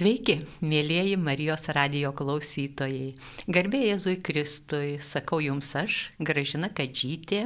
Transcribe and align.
Sveiki, 0.00 0.38
mėlyjeji 0.64 1.16
Marijos 1.20 1.66
radio 1.76 2.14
klausytojai. 2.16 3.10
Garbė 3.52 3.82
Jėzui 3.82 4.14
Kristui, 4.24 4.94
sakau 5.04 5.42
jums 5.44 5.74
aš, 5.76 5.96
Gražina 6.16 6.70
Kadžytė. 6.72 7.42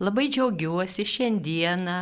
Labai 0.00 0.24
džiaugiuosi 0.32 1.04
šiandieną 1.04 1.96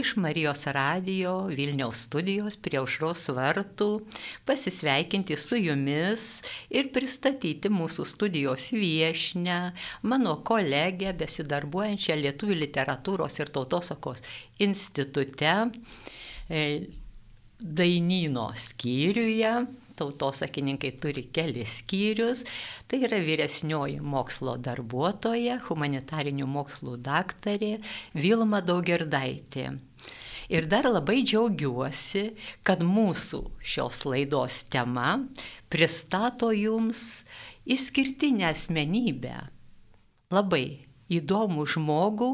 iš 0.00 0.14
Marijos 0.16 0.64
radio 0.72 1.34
Vilniaus 1.50 2.06
studijos 2.06 2.56
prie 2.56 2.80
aušros 2.80 3.26
vartų 3.36 3.90
pasisveikinti 4.48 5.36
su 5.36 5.60
jumis 5.60 6.40
ir 6.72 6.88
pristatyti 6.96 7.68
mūsų 7.68 8.08
studijos 8.14 8.70
viešnę, 8.72 9.58
mano 10.08 10.38
kolegę, 10.40 11.12
besidarbuojančią 11.20 12.16
Lietuvių 12.22 12.56
literatūros 12.64 13.36
ir 13.44 13.52
tautosakos 13.60 14.24
institute 14.56 15.58
dainyno 17.62 18.50
skyriuje. 18.56 19.52
Tautosakininkai 19.96 20.90
turi 20.98 21.26
kelis 21.34 21.78
skyrius. 21.82 22.44
Tai 22.88 22.98
yra 23.06 23.20
vyresnioji 23.22 24.00
mokslo 24.02 24.56
darbuotoja, 24.58 25.60
humanitarinių 25.68 26.48
mokslų 26.48 26.96
daktarė 27.04 27.76
Vilma 28.16 28.62
Daugerdaitė. 28.64 29.70
Ir 30.52 30.66
dar 30.68 30.88
labai 30.90 31.22
džiaugiuosi, 31.24 32.32
kad 32.66 32.82
mūsų 32.84 33.44
šios 33.64 34.02
laidos 34.04 34.62
tema 34.72 35.14
pristato 35.72 36.50
jums 36.52 37.22
išskirtinę 37.64 38.50
asmenybę. 38.50 39.36
Labai 40.32 40.66
įdomų 41.12 41.64
žmogų, 41.76 42.32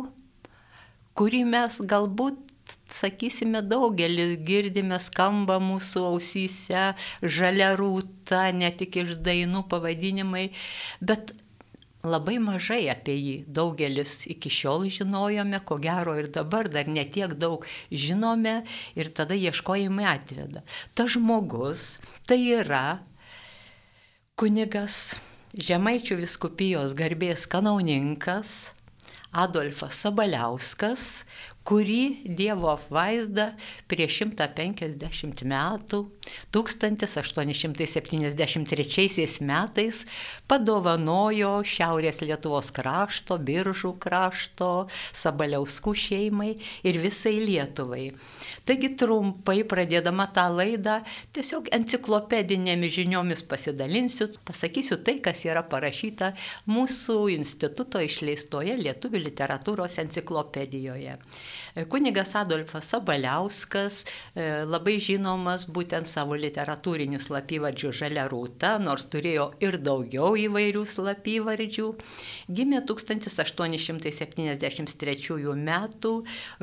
kurį 1.19 1.45
mes 1.51 1.79
galbūt 1.91 2.48
sakysime, 2.93 3.63
daugelis 3.63 4.37
girdime, 4.45 4.99
skamba 5.03 5.59
mūsų 5.63 6.05
ausyse, 6.13 6.93
žalia 7.23 7.75
rūta, 7.79 8.49
ne 8.55 8.71
tik 8.75 9.01
iš 9.05 9.19
dainų 9.25 9.67
pavadinimai, 9.71 10.49
bet 11.01 11.35
labai 12.07 12.39
mažai 12.43 12.85
apie 12.93 13.17
jį 13.19 13.37
daugelis 13.51 14.23
iki 14.31 14.51
šiol 14.53 14.87
žinojome, 14.93 15.61
ko 15.67 15.79
gero 15.83 16.15
ir 16.19 16.31
dabar 16.33 16.71
dar 16.71 16.89
netiek 16.89 17.35
daug 17.35 17.67
žinome 17.91 18.63
ir 18.95 19.11
tada 19.11 19.35
ieškojimai 19.35 20.07
atveda. 20.15 20.63
Ta 20.95 21.09
žmogus 21.11 21.99
tai 22.27 22.43
yra 22.61 23.01
kunigas 24.39 25.19
Žemaičių 25.59 26.19
viskupijos 26.21 26.93
garbės 26.95 27.47
kanauninkas 27.49 28.69
Adolfas 29.33 29.97
Sabaliauskas, 30.05 31.25
kurį 31.69 32.33
Dievo 32.39 32.71
apvaizda 32.73 33.51
prieš 33.91 34.23
150 34.25 35.43
metų, 35.49 35.99
1873 36.57 39.45
metais 39.45 39.97
padovanojo 40.49 41.63
Šiaurės 41.69 42.21
Lietuvos 42.25 42.73
krašto, 42.73 43.37
Biržų 43.39 43.99
krašto, 44.01 44.89
Sabaliauskų 45.13 45.95
šeimai 46.05 46.57
ir 46.89 46.99
visai 47.03 47.41
Lietuvai. 47.43 48.13
Taigi 48.69 48.89
trumpai 49.01 49.65
pradėdama 49.69 50.27
tą 50.33 50.47
laidą, 50.53 51.01
tiesiog 51.37 51.69
enciklopedinėmis 51.77 52.93
žiniomis 52.97 53.43
pasidalinsiu, 53.49 54.25
pasakysiu 54.49 54.97
tai, 55.05 55.17
kas 55.25 55.45
yra 55.49 55.63
parašyta 55.69 56.33
mūsų 56.69 57.17
instituto 57.37 57.99
išleistoje 58.05 58.77
Lietuvių 58.79 59.19
literatūros 59.29 59.99
enciklopedijoje. 60.05 61.15
Kunigas 61.89 62.35
Adolfas 62.39 62.85
Sabaliauskas, 62.93 64.05
labai 64.69 64.99
žinomas 65.03 65.67
būtent 65.71 66.07
savo 66.11 66.35
literatūrinių 66.39 67.19
slapyvardžių 67.23 67.93
Žalia 68.01 68.25
Rūta, 68.31 68.71
nors 68.83 69.05
turėjo 69.13 69.47
ir 69.63 69.79
daugiau 69.83 70.37
įvairių 70.39 70.85
slapyvardžių, 70.89 71.95
gimė 72.49 72.81
1873 72.89 75.55
m. 75.55 75.71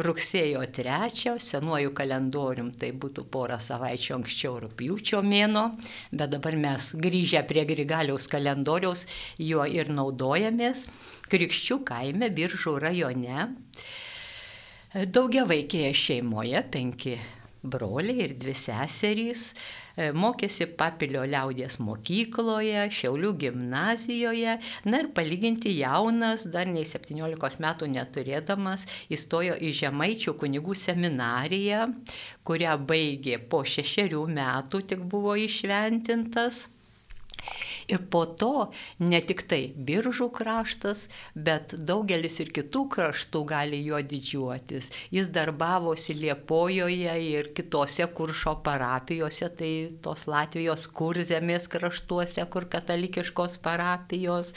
rugsėjo 0.07 0.61
3 0.79 1.39
senuoju 1.39 1.93
kalendorium, 1.95 2.71
tai 2.71 2.91
būtų 2.91 3.23
porą 3.31 3.59
savaičių 3.61 4.15
anksčiau 4.19 4.59
rūpjūčio 4.65 5.21
mėno, 5.25 5.77
bet 6.11 6.29
dabar 6.35 6.55
mes 6.59 6.95
grįžę 6.95 7.43
prie 7.47 7.65
Grigaliaus 7.69 8.27
kalendoriaus 8.31 9.05
juo 9.39 9.65
ir 9.65 9.89
naudojamės. 9.93 10.87
Krikščių 11.31 11.83
kaime 11.87 12.29
Biržų 12.29 12.79
rajone 12.83 13.55
daugia 15.03 15.43
vaikėje 15.43 15.89
šeimoje, 15.99 16.59
penki 16.71 17.17
broliai 17.65 18.21
ir 18.23 18.35
dvi 18.39 18.53
seserys, 18.55 19.49
mokėsi 20.15 20.69
Papilio 20.77 21.25
liaudės 21.27 21.79
mokykloje, 21.83 22.85
Šiaulių 22.95 23.31
gimnazijoje, 23.41 24.53
na 24.87 25.01
ir 25.01 25.09
palyginti 25.17 25.73
jaunas, 25.79 26.45
dar 26.47 26.69
nei 26.71 26.85
17 26.87 27.59
metų 27.65 27.89
neturėdamas, 27.91 28.85
įstojo 29.11 29.57
į 29.59 29.73
Žemaičių 29.81 30.35
kunigų 30.39 30.77
seminariją, 30.79 31.89
kurią 32.47 32.77
baigė 32.87 33.41
po 33.51 33.65
šešerių 33.67 34.23
metų, 34.37 34.85
tik 34.93 35.03
buvo 35.11 35.35
išventintas. 35.35 36.69
Ir 37.91 38.01
po 38.09 38.23
to 38.25 38.71
ne 39.05 39.19
tik 39.21 39.43
tai 39.49 39.61
biržų 39.87 40.29
kraštas, 40.33 41.05
bet 41.35 41.75
daugelis 41.77 42.39
ir 42.41 42.49
kitų 42.55 42.85
kraštų 42.95 43.43
gali 43.51 43.81
juo 43.85 44.01
didžiuotis. 44.01 44.89
Jis 45.13 45.29
darbavosi 45.35 46.17
Liepojoje 46.17 47.15
ir 47.27 47.51
kitose 47.57 48.07
kuršo 48.17 48.57
parapijose, 48.65 49.51
tai 49.59 49.71
tos 50.01 50.25
Latvijos 50.29 50.87
kurzemės 50.89 51.69
kraštuose, 51.71 52.47
kur 52.49 52.69
katalikiškos 52.71 53.59
parapijos. 53.65 54.53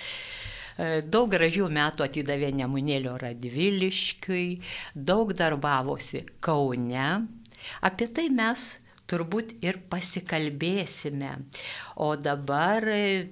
Daug 0.78 1.27
gražių 1.32 1.66
metų 1.75 2.04
atidavė 2.06 2.53
Nemunėlio 2.54 3.16
Radviliškiui, 3.19 4.60
daug 4.94 5.32
darbavosi 5.34 6.22
Kaune. 6.38 7.09
Apie 7.82 8.06
tai 8.15 8.28
mes 8.31 8.77
turbūt 9.09 9.57
ir 9.65 9.81
pasikalbėsime. 9.91 11.33
O 12.05 12.13
dabar, 12.21 12.85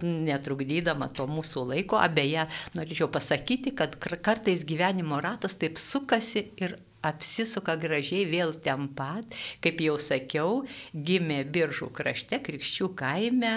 netrukdydama 0.02 1.10
to 1.16 1.28
mūsų 1.30 1.66
laiko, 1.72 2.00
abeje, 2.00 2.46
norėčiau 2.78 3.10
pasakyti, 3.12 3.74
kad 3.76 3.98
kartais 4.00 4.64
gyvenimo 4.68 5.20
ratas 5.22 5.58
taip 5.60 5.80
sukasi 5.80 6.48
ir 6.60 6.76
apsisuka 7.06 7.76
gražiai 7.80 8.26
vėl 8.28 8.54
ten 8.62 8.88
pat, 8.96 9.24
kaip 9.64 9.80
jau 9.84 9.96
sakiau, 10.02 10.64
gimė 10.92 11.44
Biržų 11.52 11.90
krašte, 11.94 12.40
Krikščių 12.42 12.90
kaime. 12.98 13.54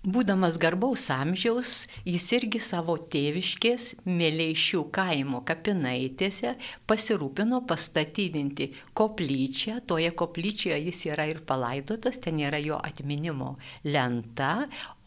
Būdamas 0.00 0.56
garbaus 0.56 1.04
amžiaus, 1.12 1.84
jis 2.08 2.26
irgi 2.38 2.60
savo 2.64 2.94
tėviškės 3.12 3.90
Mėleišių 4.08 4.86
kaimo 4.96 5.42
kapinaitėse 5.44 6.54
pasirūpino 6.88 7.60
pastatydinti 7.68 8.70
koplyčią. 8.96 9.82
Toje 9.84 10.14
koplyčioje 10.16 10.80
jis 10.86 11.04
yra 11.12 11.28
ir 11.28 11.42
palaidotas, 11.44 12.16
ten 12.24 12.40
yra 12.40 12.62
jo 12.64 12.80
atminimo 12.80 13.54
lenta, 13.84 14.54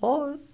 o 0.03 0.13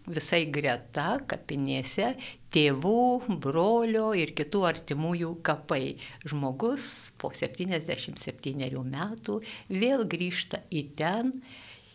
visai 0.10 0.44
greta 0.50 1.20
kapinėse 1.30 2.14
tėvų, 2.54 3.38
brolio 3.42 4.10
ir 4.18 4.34
kitų 4.38 4.64
artimųjų 4.70 5.36
kapai. 5.46 5.96
Žmogus 6.26 7.12
po 7.22 7.32
77 7.36 8.84
metų 8.90 9.40
vėl 9.70 10.06
grįžta 10.10 10.64
į 10.74 10.84
ten, 11.00 11.34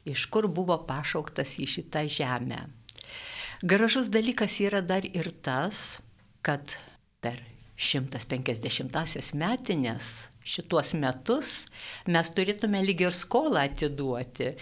iš 0.06 0.26
kur 0.30 0.48
buvo 0.48 0.78
pašauktas 0.86 1.58
į 1.58 1.68
šitą 1.76 2.04
žemę. 2.08 2.62
Gražus 3.64 4.10
dalykas 4.12 4.60
yra 4.60 4.82
dar 4.84 5.06
ir 5.06 5.30
tas, 5.42 5.98
kad 6.44 6.76
per 7.24 7.40
150-asias 7.80 9.32
metinės 9.34 10.10
šituos 10.44 10.92
metus 11.00 11.64
mes 12.06 12.30
turėtume 12.36 12.82
lyg 12.84 13.06
ir 13.06 13.16
skolą 13.16 13.64
atiduoti. 13.64 14.52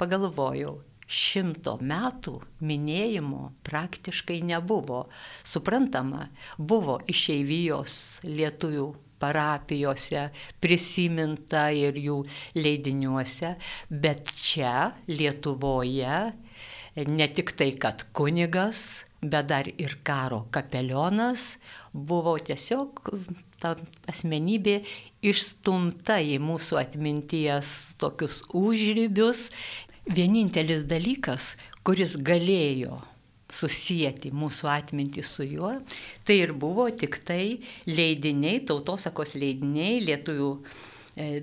Pagalvojau, 0.00 0.80
šimto 1.10 1.76
metų 1.82 2.36
minėjimo 2.62 3.50
praktiškai 3.66 4.38
nebuvo. 4.46 5.04
Suprantama, 5.42 6.28
buvo 6.56 7.00
išeivijos 7.10 7.94
lietuvių 8.28 8.88
parapijose 9.20 10.30
prisiminta 10.62 11.68
ir 11.76 11.98
jų 12.00 12.22
leidiniuose, 12.56 13.54
bet 13.90 14.32
čia 14.40 14.90
Lietuvoje 15.10 16.22
ne 17.06 17.28
tik 17.36 17.52
tai, 17.58 17.70
kad 17.78 18.06
kunigas, 18.16 19.04
bet 19.20 19.50
dar 19.50 19.68
ir 19.68 19.98
karo 20.06 20.46
kapelionas 20.54 21.58
buvo 21.92 22.36
tiesiog 22.40 23.02
ta 23.60 23.74
asmenybė 24.08 24.78
išstumta 25.26 26.16
į 26.24 26.38
mūsų 26.40 26.78
atminties 26.80 27.74
tokius 28.00 28.40
užrybius 28.56 29.50
vienintelis 30.10 30.84
dalykas, 30.90 31.54
kuris 31.86 32.16
galėjo 32.26 32.98
susijęti 33.50 34.30
mūsų 34.34 34.68
atmintį 34.70 35.24
su 35.26 35.46
juo, 35.46 35.72
tai 36.26 36.36
ir 36.44 36.52
buvo 36.54 36.86
tik 36.94 37.20
tai 37.26 37.58
leidiniai, 37.90 38.62
tautosakos 38.66 39.34
leidiniai, 39.38 39.98
lietuvių 40.06 40.50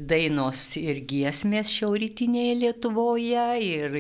dainos 0.09 0.62
ir 0.79 1.01
giesmės 1.09 1.69
šiauritinėje 1.74 2.56
Lietuvoje 2.62 3.45
ir 3.63 3.97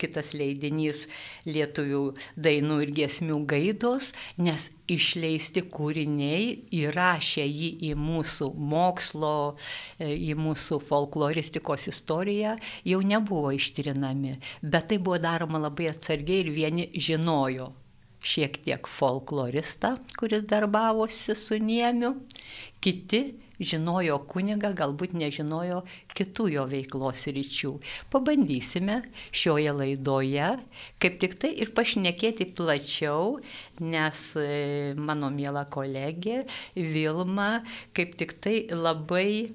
kitas 0.00 0.32
leidinys 0.36 1.06
lietuvių 1.46 2.02
dainų 2.36 2.80
ir 2.84 2.92
giesmių 3.00 3.38
gaidos, 3.48 4.12
nes 4.38 4.70
išleisti 4.92 5.64
kūriniai 5.72 6.50
įrašė 6.80 7.46
jį 7.46 7.70
į 7.90 7.94
mūsų 8.00 8.50
mokslo, 8.74 9.56
e, 9.98 10.12
į 10.14 10.36
mūsų 10.38 10.80
folkloristikos 10.86 11.88
istoriją, 11.92 12.56
jau 12.86 13.00
nebuvo 13.02 13.54
ištrinami, 13.56 14.36
bet 14.62 14.92
tai 14.92 15.00
buvo 15.00 15.18
daroma 15.22 15.62
labai 15.62 15.90
atsargiai 15.94 16.44
ir 16.44 16.54
vieni 16.54 16.88
žinojo 16.94 17.72
šiek 18.26 18.58
tiek 18.64 18.88
folkloristą, 18.90 19.96
kuris 20.18 20.46
darbavosi 20.50 21.36
su 21.38 21.58
Niemiu, 21.62 22.14
kiti 22.84 23.22
žinojo 23.60 24.18
kunigą, 24.28 24.72
galbūt 24.76 25.14
nežinojo 25.16 25.82
kitų 26.16 26.48
jo 26.52 26.64
veiklos 26.70 27.26
ryčių. 27.32 27.72
Pabandysime 28.12 29.00
šioje 29.32 29.72
laidoje 29.72 30.50
kaip 31.02 31.20
tik 31.22 31.38
tai 31.40 31.52
ir 31.56 31.72
pašnekėti 31.76 32.50
plačiau, 32.56 33.38
nes 33.80 34.26
e, 34.40 34.94
mano 34.96 35.32
mėla 35.32 35.66
kolegė 35.72 36.42
Vilma 36.76 37.62
kaip 37.96 38.18
tik 38.20 38.36
tai 38.44 38.58
labai 38.72 39.48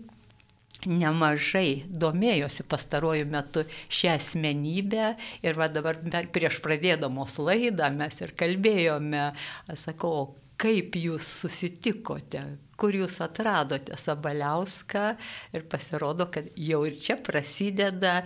nemažai 0.89 1.83
domėjosi 1.85 2.65
pastaruoju 2.69 3.27
metu 3.29 3.63
šią 3.91 4.15
asmenybę 4.17 5.11
ir 5.45 5.59
va 5.59 5.67
dabar 5.69 5.99
prieš 6.33 6.57
pradėdamos 6.63 7.37
laidą 7.41 7.91
mes 7.93 8.17
ir 8.21 8.33
kalbėjome, 8.37 9.31
sakau, 9.77 10.33
kaip 10.61 10.97
jūs 10.97 11.29
susitikote, 11.41 12.43
kur 12.81 12.97
jūs 12.97 13.19
atradote 13.21 13.97
Sabaliauską 13.97 15.05
ir 15.53 15.67
pasirodo, 15.69 16.27
kad 16.33 16.49
jau 16.57 16.81
ir 16.89 16.97
čia 16.97 17.19
prasideda 17.21 18.21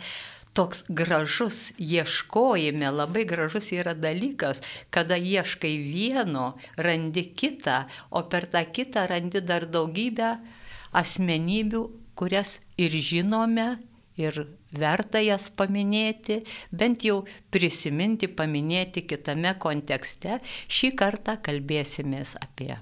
toks 0.56 0.86
gražus 0.88 1.74
ieškojime, 1.84 2.88
labai 2.96 3.26
gražus 3.28 3.74
yra 3.76 3.92
dalykas, 3.92 4.64
kada 4.90 5.20
ieškai 5.20 5.74
vieno, 5.84 6.54
randi 6.80 7.26
kitą, 7.36 7.84
o 8.16 8.24
per 8.32 8.48
tą 8.48 8.64
kitą 8.72 9.04
randi 9.12 9.44
dar 9.44 9.68
daugybę 9.68 10.38
asmenybių 10.96 11.84
kurias 12.16 12.62
ir 12.80 12.96
žinome, 13.04 13.68
ir 14.16 14.46
verta 14.76 15.20
jas 15.24 15.50
paminėti, 15.52 16.42
bent 16.72 17.04
jau 17.04 17.22
prisiminti, 17.52 18.32
paminėti 18.32 19.06
kitame 19.08 19.56
kontekste. 19.60 20.40
Šį 20.72 20.96
kartą 21.00 21.40
kalbėsimės 21.44 22.38
apie 22.42 22.74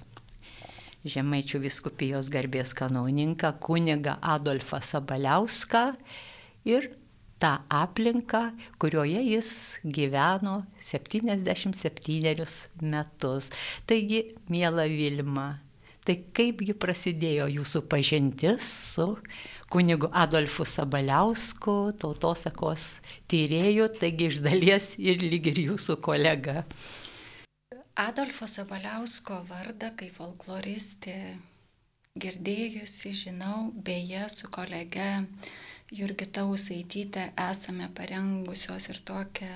Žemaičių 1.03 1.59
viskupijos 1.65 2.29
garbės 2.31 2.71
kanauninką 2.77 3.53
kuniga 3.63 4.17
Adolfą 4.21 4.79
Sabaliauską 4.79 5.83
ir 6.69 6.93
tą 7.43 7.57
aplinką, 7.67 8.53
kurioje 8.79 9.19
jis 9.27 9.49
gyveno 9.83 10.61
77 10.79 12.47
metus. 12.79 13.51
Taigi, 13.85 14.23
mėla 14.47 14.87
Vilma, 14.87 15.49
Tai 16.03 16.17
kaipgi 16.35 16.73
prasidėjo 16.75 17.45
jūsų 17.47 17.85
pažintis 17.87 18.67
su 18.67 19.05
kunigu 19.71 20.09
Adolfu 20.11 20.65
Sabaliausku, 20.67 21.93
tautosakos 22.01 22.97
tyrėju, 23.31 23.87
taigi 24.01 24.27
iš 24.27 24.41
dalies 24.43 24.89
ir 24.99 25.23
lyg 25.23 25.47
ir 25.53 25.61
jūsų 25.69 25.95
kolega. 26.03 26.65
Adolfo 27.93 28.47
Sabaliausko 28.49 29.43
vardą 29.45 29.91
kaip 29.93 30.15
folkloristė 30.15 31.17
girdėjusi, 32.17 33.11
žinau, 33.13 33.67
beje, 33.85 34.23
su 34.33 34.49
kolege 34.49 35.09
Jurgita 35.93 36.47
Usaitytė 36.49 37.27
esame 37.51 37.91
parengusios 37.93 38.89
ir 38.89 38.97
tokią 39.05 39.53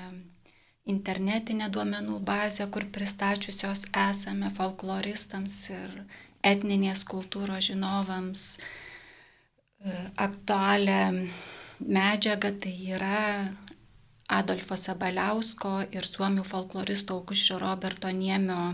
internetinę 0.86 1.72
duomenų 1.74 2.20
bazę, 2.30 2.68
kur 2.70 2.86
pristačiusios 2.94 3.88
esame 4.06 4.54
folkloristams 4.54 5.58
ir 5.74 5.98
etninės 6.46 7.02
kultūros 7.10 7.72
žinovams 7.72 8.44
e, 8.58 9.98
aktualią 10.28 11.02
medžiagą, 11.82 12.54
tai 12.62 12.76
yra 12.94 13.24
Adolfo 14.28 14.76
Sabaliausko 14.76 15.74
ir 15.96 16.06
suomių 16.08 16.44
folkloristo 16.48 17.16
Aukuščio 17.16 17.60
Roberto 17.62 18.10
Niemio 18.12 18.74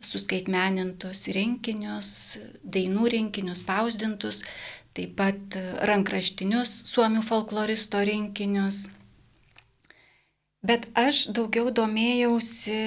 suskaitmenintus 0.00 1.26
rinkinius, 1.36 2.12
dainų 2.64 3.10
rinkinius, 3.14 3.60
spausdintus, 3.60 4.40
taip 4.96 5.12
pat 5.18 5.58
rankraštinius 5.90 6.72
suomių 6.88 7.20
folkloristo 7.26 8.00
rinkinius. 8.08 8.86
Bet 10.64 10.88
aš 11.00 11.26
daugiau 11.36 11.70
domėjausi 11.72 12.80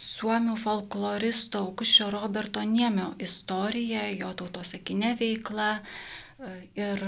suomių 0.00 0.54
folkloristo 0.60 1.64
Aukuščio 1.66 2.08
Roberto 2.12 2.62
Niemio 2.64 3.10
istorija, 3.20 4.06
jo 4.12 4.30
tautosakinė 4.36 5.14
veikla 5.20 5.70
ir 6.76 7.04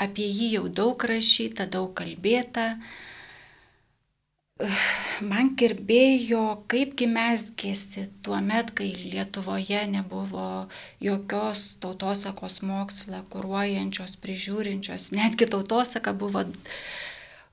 apie 0.00 0.26
jį 0.28 0.50
jau 0.56 0.66
daug 0.80 1.04
rašyta, 1.10 1.68
daug 1.70 1.92
kalbėta. 1.98 2.74
Man 5.24 5.54
kirbėjo, 5.56 6.42
kaipgi 6.68 7.06
mesgėsi 7.08 8.06
tuo 8.24 8.36
met, 8.44 8.74
kai 8.76 8.90
Lietuvoje 8.92 9.86
nebuvo 9.88 10.66
jokios 11.00 11.78
tautosakos 11.80 12.60
mokslą 12.68 13.22
kūruojančios, 13.32 14.18
prižiūrinčios, 14.20 15.12
netgi 15.16 15.48
tautosaka 15.48 16.12
buvo 16.12 16.44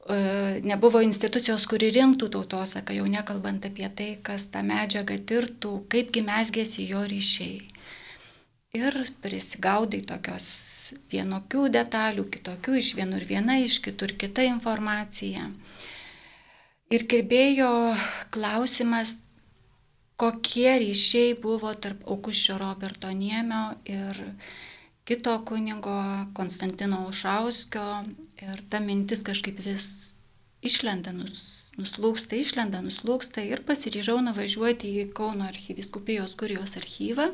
nebuvo 0.07 1.01
institucijos, 1.03 1.65
kuri 1.67 1.89
rinktų 1.91 2.29
tautosaką, 2.31 2.95
jau 2.95 3.07
nekalbant 3.11 3.65
apie 3.67 3.89
tai, 3.91 4.09
kas 4.23 4.47
tą 4.51 4.63
medžiagą 4.63 5.17
tirtų, 5.27 5.73
kaipgi 5.91 6.23
mesgėsi 6.23 6.87
jo 6.87 7.03
ryšiai. 7.03 7.59
Ir 8.77 8.99
prisigaudai 9.23 10.03
tokios 10.07 10.76
vienokių 11.11 11.67
detalių, 11.73 12.27
kitokių, 12.33 12.77
iš 12.81 12.93
vienur 12.99 13.25
viena, 13.27 13.59
iš 13.63 13.79
kitur 13.85 14.13
kita 14.19 14.45
informacija. 14.47 15.49
Ir 16.93 17.03
kirbėjo 17.11 17.71
klausimas, 18.31 19.21
kokie 20.17 20.69
ryšiai 20.81 21.35
buvo 21.41 21.73
tarp 21.75 22.07
Aukuščio 22.07 22.57
Roberto 22.61 23.11
Niemio 23.13 23.75
ir 23.85 24.21
kito 25.07 25.35
kunigo 25.45 25.97
Konstantino 26.33 27.05
Ušauskio. 27.09 27.87
Ir 28.41 28.63
ta 28.69 28.79
mintis 28.83 29.23
kažkaip 29.25 29.59
vis 29.65 30.17
išlenda, 30.65 31.13
nus, 31.15 31.69
nuslūksta, 31.77 32.37
išlenda, 32.39 32.81
nuslūksta 32.85 33.43
ir 33.45 33.63
pasiryžau 33.67 34.19
nuvažiuoti 34.25 34.91
į 35.03 35.07
Kauno 35.17 35.47
archyviskupijos 35.47 36.35
kurijos 36.39 36.75
archyvą, 36.79 37.31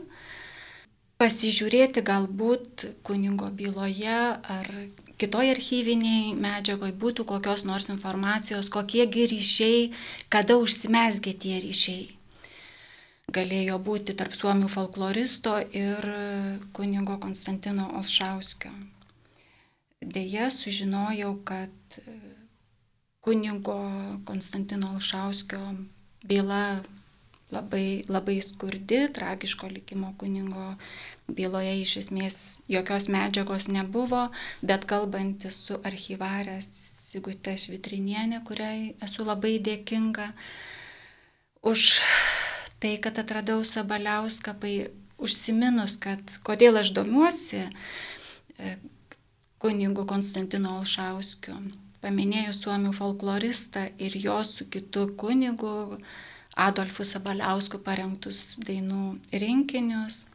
pasižiūrėti 1.24 2.01
galbūt 2.03 2.84
kunigo 3.08 3.48
byloje 3.56 4.15
ar 4.56 4.68
kitoje 5.22 5.53
archyviniai 5.56 6.34
medžiagoje 6.36 6.96
būtų 7.00 7.24
kokios 7.30 7.63
nors 7.70 7.88
informacijos, 7.94 8.68
kokiegi 8.74 9.30
ryšiai, 9.32 9.86
kada 10.34 10.58
užsimesgė 10.60 11.34
tie 11.46 11.62
ryšiai. 11.63 12.10
Galėjo 13.34 13.77
būti 13.80 14.18
tarp 14.20 14.36
suomių 14.36 14.68
folkloristo 14.68 15.56
ir 15.72 16.10
kunigo 16.75 17.15
Konstantino 17.24 17.88
Olšauskio. 18.01 18.74
Deja, 20.03 20.50
sužinojau, 20.51 21.38
kad 21.48 22.00
kunigo 23.24 23.80
Konstantino 24.27 24.92
Alšauskio 24.98 25.62
byla 26.27 26.84
labai, 27.53 28.03
labai 28.10 28.42
skurdi, 28.42 29.08
tragiško 29.13 29.68
likimo 29.68 30.13
kunigo 30.18 30.74
byloje 31.27 31.74
iš 31.82 31.96
esmės 32.03 32.38
jokios 32.72 33.08
medžiagos 33.12 33.70
nebuvo, 33.72 34.27
bet 34.62 34.86
kalbantis 34.89 35.60
su 35.68 35.80
archyvarė 35.84 36.60
Sigute 36.65 37.56
Švitrinienė, 37.58 38.42
kuriai 38.48 38.96
esu 39.06 39.25
labai 39.25 39.58
dėkinga 39.63 40.32
už 41.63 42.01
tai, 42.84 42.98
kad 43.00 43.20
atradau 43.22 43.63
Sabaliauską, 43.63 44.58
užsiminus, 45.24 45.96
kad 46.01 46.20
kodėl 46.44 46.82
aš 46.82 46.92
domiuosi 46.98 47.63
e, 47.63 48.75
kunigu 49.63 50.03
Konstantino 50.10 50.80
Alšauskiu. 50.82 51.56
Paminėjus 52.03 52.60
suomių 52.65 52.92
folkloristą 52.92 53.86
ir 54.03 54.18
jo 54.20 54.42
su 54.44 54.68
kitu 54.68 55.06
kunigu 55.15 56.01
Adolfu 56.60 57.06
Sabaliausku 57.08 57.80
parengtus 57.86 58.58
dainų 58.60 59.15
rinkinius. 59.32 60.25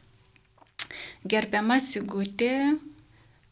Gerbiama 1.33 1.79
Sigutė, 1.83 2.77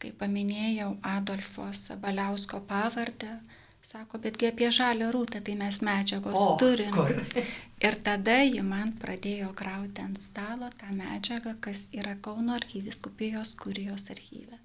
kaip 0.02 0.18
paminėjau 0.20 0.92
Adolfo 1.16 1.68
Sabaliausko 1.74 2.60
pavardę, 2.68 3.38
sako, 3.82 4.20
betgi 4.22 4.50
apie 4.50 4.70
žalę 4.74 5.10
rūtą 5.14 5.42
tai 5.44 5.56
mes 5.58 5.80
medžiagos 5.84 6.38
o, 6.38 6.54
turim. 6.60 6.92
Kur? 6.94 7.14
Ir 7.78 7.98
tada 8.06 8.40
ji 8.42 8.62
man 8.66 8.94
pradėjo 9.02 9.52
krauti 9.58 10.02
ant 10.02 10.18
stalo 10.18 10.70
tą 10.80 10.90
medžiagą, 10.94 11.54
kas 11.62 11.88
yra 11.94 12.16
Kauno 12.22 12.56
archyviskupijos 12.58 13.54
kurijos 13.60 14.10
archyve 14.14 14.58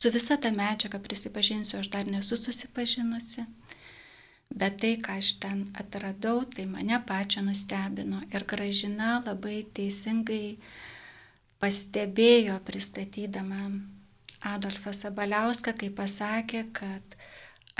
Su 0.00 0.08
visa 0.08 0.36
ta 0.40 0.48
medžiaga 0.50 0.98
prisipažinsiu, 0.98 1.78
aš 1.78 1.88
dar 1.92 2.06
nesu 2.08 2.36
susipažinusi. 2.36 3.42
Bet 4.50 4.78
tai, 4.82 4.94
ką 5.04 5.18
aš 5.20 5.34
ten 5.42 5.58
atradau, 5.82 6.40
tai 6.54 6.64
mane 6.66 6.96
pačią 7.06 7.42
nustebino. 7.44 8.22
Ir 8.34 8.46
gražina 8.52 9.18
labai 9.26 9.58
teisingai 9.76 10.56
pastebėjo 11.60 12.58
pristatydama 12.66 13.68
Adolfą 14.50 14.94
Sabaliauską, 14.96 15.74
kai 15.76 15.90
pasakė, 15.92 16.64
kad 16.72 17.16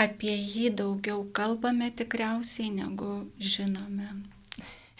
apie 0.01 0.33
jį 0.33 0.69
daugiau 0.77 1.25
kalbame 1.33 1.89
tikriausiai 1.97 2.69
negu 2.73 3.13
žinome. 3.37 4.13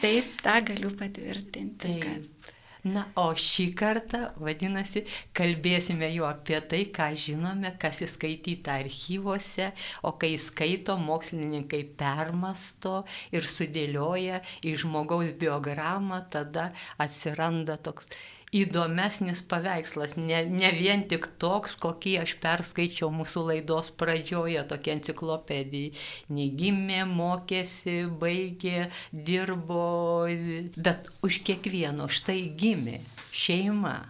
Taip, 0.02 0.34
tą 0.42 0.58
galiu 0.66 0.90
patvirtinti. 0.98 1.86
Taip. 1.86 2.06
Kad... 2.08 2.58
Na, 2.82 3.04
o 3.14 3.28
šį 3.38 3.68
kartą, 3.78 4.20
vadinasi, 4.42 5.04
kalbėsime 5.38 6.08
jau 6.16 6.26
apie 6.26 6.58
tai, 6.66 6.80
ką 6.90 7.12
žinome, 7.14 7.76
kas 7.78 8.02
įskaityta 8.02 8.80
archyvose, 8.82 9.68
o 10.02 10.16
kai 10.18 10.32
skaito, 10.42 10.96
mokslininkai 10.98 11.84
permasto 12.00 13.04
ir 13.30 13.46
sudėlioja 13.46 14.42
į 14.66 14.74
žmogaus 14.82 15.30
biogramą, 15.38 16.24
tada 16.34 16.72
atsiranda 16.98 17.78
toks 17.78 18.10
įdomesnis 18.52 19.40
paveikslas, 19.48 20.18
ne, 20.20 20.42
ne 20.52 20.72
vien 20.76 21.06
tik 21.08 21.28
toks, 21.40 21.78
kokį 21.80 22.18
aš 22.26 22.36
perskaičiau 22.44 23.08
mūsų 23.16 23.46
laidos 23.48 23.94
pradžioje, 23.96 24.60
tokia 24.68 24.98
enciklopedija. 24.98 25.96
Negimė, 26.36 27.06
mokėsi, 27.08 28.04
baigė, 28.22 28.90
dirbo, 29.12 30.28
bet 30.76 31.12
už 31.24 31.42
kiekvieno 31.48 32.12
štai 32.12 32.42
gimė 32.60 33.00
šeima. 33.32 34.02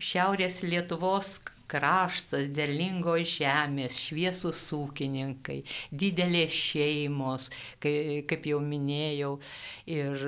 Šiaurės 0.00 0.62
Lietuvos 0.64 1.34
kraštas, 1.70 2.48
derlingos 2.54 3.36
žemės, 3.36 3.98
šviesus 4.02 4.62
ūkininkai, 4.76 5.60
didelės 5.90 6.56
šeimos, 6.56 7.50
kaip, 7.82 8.26
kaip 8.30 8.48
jau 8.50 8.60
minėjau. 8.64 9.36
Ir 9.90 10.26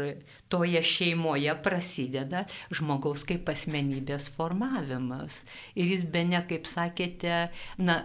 toje 0.52 0.82
šeimoje 0.86 1.54
prasideda 1.64 2.44
žmogaus 2.74 3.26
kaip 3.28 3.48
asmenybės 3.52 4.30
formavimas. 4.36 5.42
Ir 5.74 5.94
jis 5.96 6.06
be 6.12 6.24
ne, 6.28 6.42
kaip 6.48 6.68
sakėte, 6.68 7.46
na, 7.82 7.98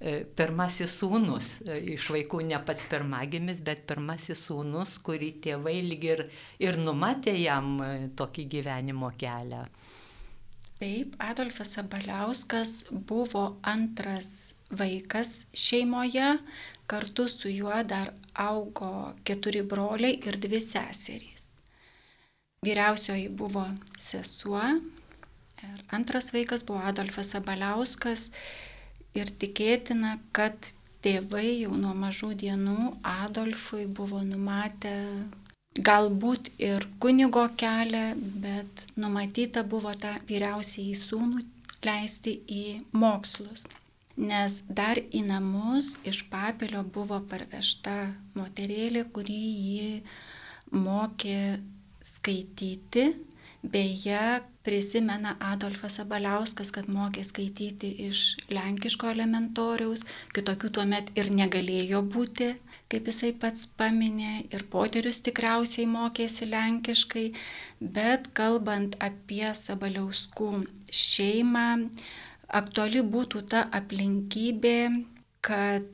e, 0.00 0.16
pirmasis 0.36 0.98
sūnus, 1.00 1.54
e, 1.64 1.80
iš 1.96 2.10
vaikų 2.14 2.42
ne 2.50 2.60
pats 2.66 2.86
pirmagimis, 2.90 3.62
bet 3.64 3.84
pirmasis 3.88 4.46
sūnus, 4.48 4.98
kurį 5.04 5.34
tėvai 5.44 5.78
lyg 5.86 6.08
ir, 6.10 6.24
ir 6.62 6.80
numatė 6.80 7.36
jam 7.40 7.76
e, 7.84 7.92
tokį 8.18 8.48
gyvenimo 8.58 9.12
kelią. 9.20 9.64
Taip, 10.78 11.14
Adolfas 11.22 11.76
Sabaliauskas 11.76 12.84
buvo 12.90 13.44
antras 13.62 14.54
vaikas 14.70 15.46
šeimoje, 15.54 16.38
kartu 16.86 17.28
su 17.28 17.48
juo 17.48 17.82
dar 17.82 18.10
augo 18.34 19.14
keturi 19.24 19.62
broliai 19.62 20.18
ir 20.26 20.36
dvi 20.36 20.60
seserys. 20.60 21.54
Vyriausioji 22.66 23.28
buvo 23.28 23.64
sesuo 23.96 24.64
ir 25.62 25.84
antras 25.90 26.32
vaikas 26.34 26.66
buvo 26.66 26.82
Adolfas 26.90 27.30
Sabaliauskas 27.36 28.30
ir 29.14 29.30
tikėtina, 29.30 30.18
kad 30.32 30.72
tėvai 31.04 31.60
jau 31.60 31.74
nuo 31.76 31.94
mažų 31.94 32.32
dienų 32.42 32.94
Adolfui 33.14 33.86
buvo 33.86 34.22
numatę 34.26 34.94
galbūt 35.74 36.52
ir 36.62 36.86
kunigo 37.02 37.48
kelią, 37.58 38.14
bet 38.42 38.86
numatyta 38.96 39.64
buvo 39.66 39.94
tą 39.98 40.14
vyriausiai 40.28 40.94
sūnų 40.94 41.42
leisti 41.84 42.38
į 42.46 42.64
mokslus. 42.94 43.66
Nes 44.14 44.60
dar 44.70 45.00
į 45.10 45.24
namus 45.26 45.96
iš 46.06 46.22
papilio 46.30 46.84
buvo 46.86 47.18
parvežta 47.26 48.14
moterėlė, 48.38 49.08
kuri 49.10 49.34
jį 49.34 49.88
mokė 50.70 51.58
skaityti. 52.04 53.08
Beje, 53.64 54.42
prisimena 54.62 55.38
Adolfas 55.40 55.96
Abaliauskas, 56.02 56.70
kad 56.70 56.86
mokė 56.86 57.24
skaityti 57.24 57.90
iš 58.06 58.36
lenkiško 58.52 59.08
elementoriaus, 59.08 60.04
kitokių 60.36 60.70
tuomet 60.78 61.10
ir 61.16 61.32
negalėjo 61.32 62.02
būti 62.04 62.52
kaip 62.92 63.08
jisai 63.10 63.32
pats 63.40 63.66
paminė, 63.78 64.44
ir 64.54 64.66
poterius 64.72 65.22
tikriausiai 65.26 65.86
mokėsi 65.90 66.48
lenkiškai, 66.50 67.24
bet 67.96 68.30
kalbant 68.38 68.98
apie 69.08 69.46
Sabaliauskų 69.62 70.50
šeimą, 71.02 71.66
aktuali 72.60 73.02
būtų 73.16 73.44
ta 73.54 73.64
aplinkybė, 73.80 74.78
kad 75.44 75.90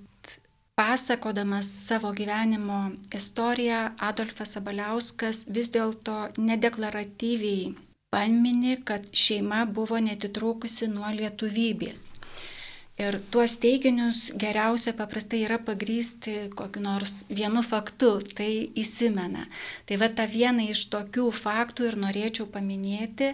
pasakodamas 0.81 1.69
savo 1.89 2.13
gyvenimo 2.17 2.81
istoriją, 3.17 3.81
Adolfas 4.11 4.57
Sabaliauskas 4.57 5.45
vis 5.57 5.71
dėlto 5.75 6.17
nedeklaratyviai 6.39 7.75
pamini, 8.11 8.77
kad 8.85 9.07
šeima 9.25 9.65
buvo 9.79 10.01
netitrūkusi 10.03 10.89
nuo 10.95 11.11
lietuvybės. 11.21 12.10
Ir 13.01 13.17
tuos 13.33 13.55
teiginius 13.57 14.27
geriausia 14.37 14.93
paprastai 14.93 15.39
yra 15.47 15.57
pagrysti 15.65 16.51
kokiu 16.53 16.83
nors 16.85 17.23
vienu 17.33 17.63
faktu, 17.65 18.19
tai 18.37 18.51
įsimena. 18.77 19.47
Tai 19.89 19.97
va 20.03 20.11
tą 20.13 20.27
vieną 20.29 20.67
iš 20.69 20.83
tokių 20.93 21.31
faktų 21.33 21.89
ir 21.89 21.97
norėčiau 22.03 22.49
paminėti. 22.53 23.33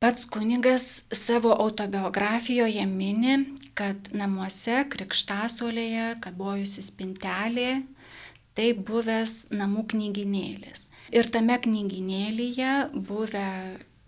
Pats 0.00 0.24
kunigas 0.32 1.04
savo 1.12 1.52
autobiografijoje 1.60 2.86
mini, 2.88 3.36
kad 3.76 4.10
namuose 4.16 4.82
krikštasuolėje 4.92 6.08
kabojusi 6.24 6.84
spintelė, 6.84 7.82
tai 8.56 8.72
buvęs 8.76 9.50
namų 9.52 9.88
knyginėlis. 9.92 10.86
Ir 11.12 11.28
tame 11.28 11.60
knyginėlyje 11.60 12.72
buvę 12.96 13.48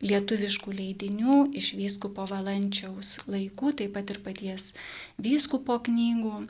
lietuviškų 0.06 0.74
leidinių 0.80 1.38
iš 1.58 1.72
vyskupo 1.78 2.26
Valančiaus 2.30 3.16
laikų, 3.30 3.72
taip 3.80 3.94
pat 3.96 4.12
ir 4.14 4.20
paties 4.24 4.72
vyskupo 5.22 5.78
knygų. 5.88 6.46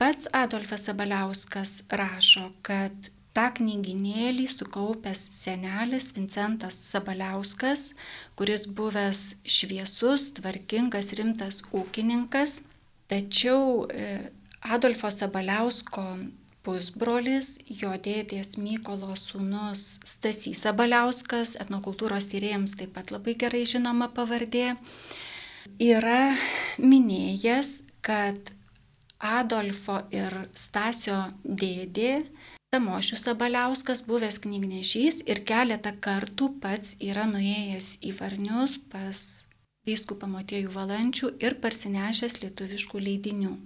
Pats 0.00 0.30
Adolfas 0.32 0.86
Sabaliauskas 0.88 1.82
rašo, 1.92 2.46
kad 2.64 3.10
tą 3.36 3.46
knyginėlį 3.58 4.46
sukaupęs 4.50 5.26
senelis 5.36 6.10
Vincentas 6.16 6.78
Sabaliauskas, 6.88 7.90
kuris 8.38 8.66
buvęs 8.66 9.20
šviesus, 9.44 10.30
tvarkingas, 10.38 11.12
rimtas 11.18 11.60
ūkininkas, 11.70 12.60
tačiau 13.12 13.86
e, 13.86 14.30
Adolfo 14.60 15.12
Sabaliausko 15.12 16.06
pusbrolis, 16.70 17.56
jo 17.66 17.90
dėdės 17.98 18.54
Mykolo 18.62 19.16
sūnus 19.18 19.98
Stasys 20.06 20.62
Abaliauskas, 20.70 21.56
etnokultūros 21.58 22.30
tyrėjams 22.30 22.76
taip 22.78 22.94
pat 22.94 23.10
labai 23.10 23.34
gerai 23.40 23.64
žinoma 23.66 24.06
pavardė, 24.14 24.76
yra 25.82 26.36
minėjęs, 26.78 27.72
kad 28.06 28.54
Adolfo 29.18 29.98
ir 30.14 30.36
Stasio 30.54 31.18
dėdė 31.42 32.22
Tamošius 32.70 33.26
Abaliauskas, 33.34 34.04
buvęs 34.06 34.38
knygnešys 34.44 35.24
ir 35.26 35.42
keletą 35.42 35.96
kartų 36.06 36.52
pats 36.62 36.94
yra 37.02 37.26
nuėjęs 37.26 37.96
į 38.06 38.14
Varnius 38.20 38.78
pas 38.92 39.24
vyskupą 39.88 40.28
Motiejų 40.30 40.70
Valančių 40.76 41.32
ir 41.42 41.58
parsinešęs 41.64 42.38
lietuviškų 42.44 43.02
leidinių. 43.08 43.56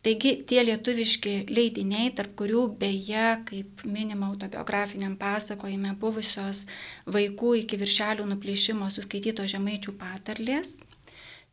Taigi 0.00 0.30
tie 0.48 0.62
lietuviški 0.64 1.32
leidiniai, 1.52 2.08
tarp 2.16 2.32
kurių 2.40 2.62
beje, 2.80 3.24
kaip 3.50 3.82
minima 3.84 4.30
autobiografiniam 4.30 5.12
pasakojime, 5.20 5.92
buvusios 6.00 6.62
vaikų 7.04 7.50
iki 7.60 7.76
viršelių 7.82 8.24
nuplėšimo 8.30 8.88
suskaityto 8.94 9.44
žemaičių 9.52 9.92
patarlės, 10.00 10.78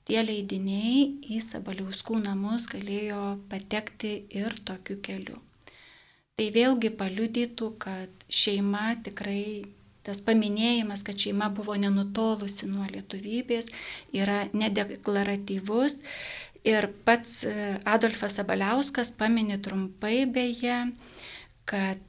tie 0.07 0.23
leidiniai 0.23 1.03
į 1.27 1.41
Sabaliauskų 1.43 2.21
namus 2.23 2.69
galėjo 2.71 3.33
patekti 3.51 4.13
ir 4.39 4.55
tokiu 4.63 5.01
keliu. 5.03 5.41
Tai 6.39 6.47
vėlgi 6.55 6.93
paliudytų, 6.95 7.73
kad 7.83 8.27
šeima 8.31 8.93
tikrai 9.03 9.65
tas 10.07 10.21
paminėjimas, 10.23 11.03
kad 11.03 11.19
šeima 11.19 11.49
buvo 11.51 11.75
nenutolusi 11.75 12.69
nuo 12.69 12.85
lietuvybės, 12.87 13.67
yra 14.15 14.45
nedeklaratyvus 14.55 15.99
Ir 16.67 16.89
pats 17.07 17.45
e, 17.47 17.53
Adolfas 17.87 18.35
Abaliauskas 18.41 19.13
paminė 19.15 19.61
trumpai 19.63 20.25
beje, 20.27 20.81
kad 21.69 22.03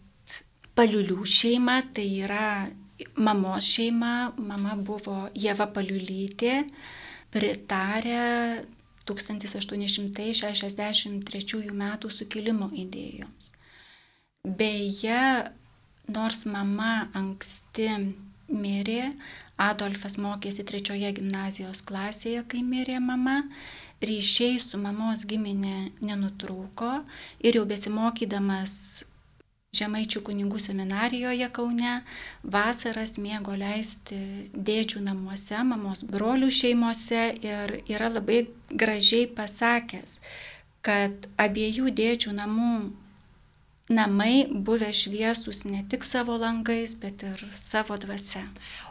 Paliulių 0.78 1.24
šeima 1.26 1.80
tai 1.94 2.06
yra 2.22 2.70
mamos 3.18 3.66
šeima, 3.66 4.32
mama 4.38 4.76
buvo 4.78 5.28
Jeva 5.34 5.66
Paliulytė, 5.74 6.62
pritarė 7.34 8.62
1863 9.08 11.72
m. 11.72 11.82
sukilimo 12.10 12.70
idėjoms. 12.74 13.52
Beje, 14.44 15.44
nors 16.14 16.46
mama 16.46 17.08
anksti 17.18 17.88
mirė, 18.48 19.12
Adolfas 19.58 20.14
mokėsi 20.22 20.62
trečioje 20.62 21.10
gimnazijos 21.16 21.82
klasėje, 21.82 22.44
kai 22.46 22.62
mirė 22.62 23.00
mama 23.02 23.42
ryšiai 24.04 24.58
su 24.62 24.78
mamos 24.78 25.24
giminė 25.28 25.92
nenutrūko 26.04 26.90
ir 27.42 27.60
jau 27.60 27.64
besimokydamas 27.68 29.04
Žemaičių 29.76 30.22
kunigų 30.24 30.56
seminarijoje 30.64 31.46
Kaune 31.52 31.98
vasaras 32.40 33.18
mėgo 33.20 33.52
leisti 33.52 34.16
dėdžių 34.54 35.02
namuose, 35.04 35.58
mamos 35.68 36.00
brolių 36.08 36.48
šeimose 36.48 37.26
ir 37.44 37.74
yra 37.84 38.08
labai 38.14 38.46
gražiai 38.72 39.26
pasakęs, 39.28 40.22
kad 40.80 41.28
abiejų 41.36 41.92
dėdžių 42.00 42.32
namų 42.38 42.70
namai 43.92 44.46
buvę 44.48 44.88
šviesus 44.92 45.66
ne 45.68 45.84
tik 45.88 46.04
savo 46.04 46.36
langais, 46.40 46.94
bet 46.96 47.22
ir 47.28 47.44
savo 47.52 47.96
dvasia. 48.00 48.46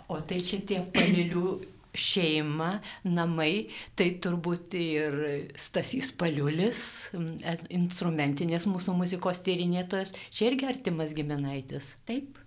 O 0.09 0.21
tai 0.21 0.43
čia 0.45 0.61
tie 0.61 0.83
palilių 0.93 1.57
šeima, 1.97 2.71
namai, 3.05 3.67
tai 3.97 4.11
turbūt 4.23 4.77
ir 4.79 5.17
Stasys 5.59 6.11
Paliulis, 6.17 6.81
instrumentinės 7.73 8.69
mūsų 8.69 8.95
muzikos 8.97 9.41
tyrinėtojas, 9.45 10.13
čia 10.31 10.51
irgi 10.51 10.69
artimas 10.69 11.15
giminaitis. 11.17 11.95
Taip. 12.09 12.37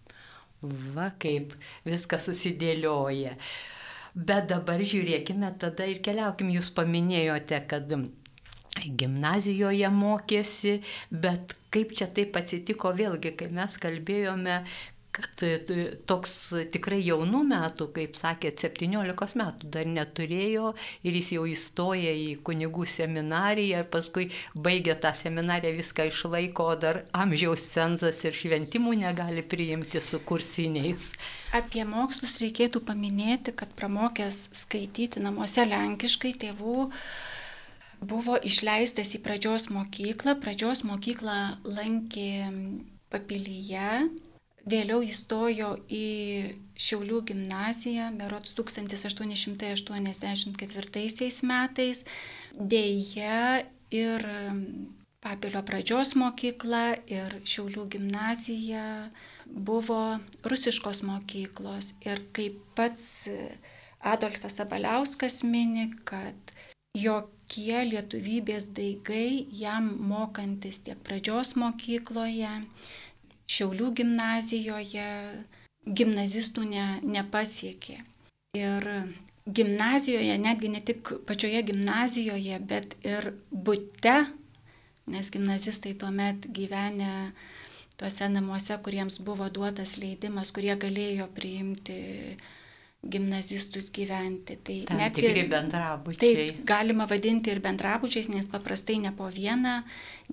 Va 0.61 1.09
kaip 1.21 1.55
viskas 1.89 2.27
susidėlioja. 2.29 3.37
Bet 4.15 4.51
dabar 4.51 4.83
žiūrėkime 4.83 5.53
tada 5.61 5.87
ir 5.89 6.03
keliaukim, 6.05 6.51
jūs 6.53 6.69
paminėjote, 6.77 7.63
kad 7.71 7.93
gimnazijoje 8.79 9.89
mokėsi, 9.95 10.81
bet 11.11 11.55
kaip 11.75 11.95
čia 11.97 12.11
taip 12.15 12.37
atsitiko 12.39 12.93
vėlgi, 12.97 13.35
kai 13.39 13.51
mes 13.55 13.77
kalbėjome, 13.81 14.61
kad 15.13 15.43
e, 15.43 15.57
toks 16.09 16.33
tikrai 16.73 17.01
jaunų 17.03 17.41
metų, 17.51 17.89
kaip 17.95 18.19
sakėt, 18.19 18.61
17 18.63 19.39
metų 19.41 19.71
dar 19.75 19.89
neturėjo 19.91 20.73
ir 21.07 21.19
jis 21.19 21.33
jau 21.35 21.47
įstoja 21.51 22.13
į 22.15 22.29
kunigų 22.47 22.87
seminariją 22.89 23.83
ir 23.83 23.89
paskui 23.91 24.29
baigė 24.55 24.97
tą 25.03 25.13
seminariją, 25.17 25.75
viską 25.81 26.07
išlaiko, 26.11 26.69
o 26.73 26.79
dar 26.85 27.03
amžiaus 27.17 27.67
cenzas 27.73 28.23
ir 28.25 28.37
šventimų 28.37 28.95
negali 29.03 29.43
priimti 29.43 30.03
su 30.05 30.23
kursiniais. 30.27 31.11
Apie 31.57 31.85
mokslus 31.89 32.39
reikėtų 32.43 32.85
paminėti, 32.87 33.55
kad 33.57 33.75
pramokęs 33.79 34.47
skaityti 34.63 35.23
namuose 35.23 35.67
lenkiškai 35.67 36.37
tėvų 36.47 36.89
buvo 38.01 38.39
išleistas 38.47 39.13
į 39.19 39.21
pradžios 39.27 39.69
mokyklą. 39.75 40.39
Pradžios 40.41 40.85
mokyklą 40.87 41.41
lankė 41.67 42.31
papilyje 43.11 44.07
Vėliau 44.71 45.03
įstojo 45.03 45.75
į 45.91 46.07
Šiaulių 46.81 47.19
gimnaziją, 47.29 48.07
berots 48.17 48.55
1884 48.57 51.43
metais. 51.51 52.05
Deja 52.55 53.65
ir 53.91 54.25
Papilio 55.21 55.61
pradžios 55.69 56.15
mokykla 56.17 56.95
ir 57.13 57.35
Šiaulių 57.45 57.83
gimnazija 57.93 58.85
buvo 59.45 60.17
rusiškos 60.49 61.03
mokyklos. 61.05 61.93
Ir 62.09 62.23
kaip 62.33 62.57
pats 62.79 63.29
Adolfas 64.01 64.57
Abaliauskas 64.65 65.43
mini, 65.45 65.91
kad 66.09 66.55
jokie 66.97 67.85
lietuvybės 67.91 68.71
daigai 68.73 69.45
jam 69.61 69.93
mokantis 70.09 70.81
tiek 70.87 70.97
pradžios 71.05 71.53
mokykloje, 71.61 72.55
Šiaulių 73.51 73.91
gimnazijoje 73.99 75.09
gimnazistų 75.87 76.67
ne, 76.71 76.85
nepasiekė. 77.03 77.97
Ir 78.59 78.87
gimnazijoje, 79.47 80.37
netgi 80.39 80.71
ne 80.73 80.83
tik 80.85 81.13
pačioje 81.27 81.63
gimnazijoje, 81.71 82.61
bet 82.71 82.95
ir 83.07 83.33
būte, 83.51 84.17
nes 85.11 85.33
gimnazistai 85.33 85.95
tuomet 85.99 86.47
gyvenę 86.55 87.33
tuose 88.01 88.29
namuose, 88.33 88.77
kuriems 88.85 89.21
buvo 89.25 89.49
duotas 89.53 89.97
leidimas, 90.01 90.53
kurie 90.57 90.75
galėjo 90.81 91.29
priimti 91.37 92.01
gimnazistus 93.01 93.89
gyventi. 93.97 94.59
Tai 94.65 94.77
Tam 94.89 95.01
netgi 95.01 95.25
tikri 95.25 95.47
bendrabučiai. 95.49 96.35
Taip, 96.37 96.61
galima 96.69 97.07
vadinti 97.09 97.53
ir 97.53 97.63
bendrabučiais, 97.65 98.29
nes 98.33 98.49
paprastai 98.51 98.99
ne 99.05 99.13
po 99.17 99.29
vieną 99.33 99.81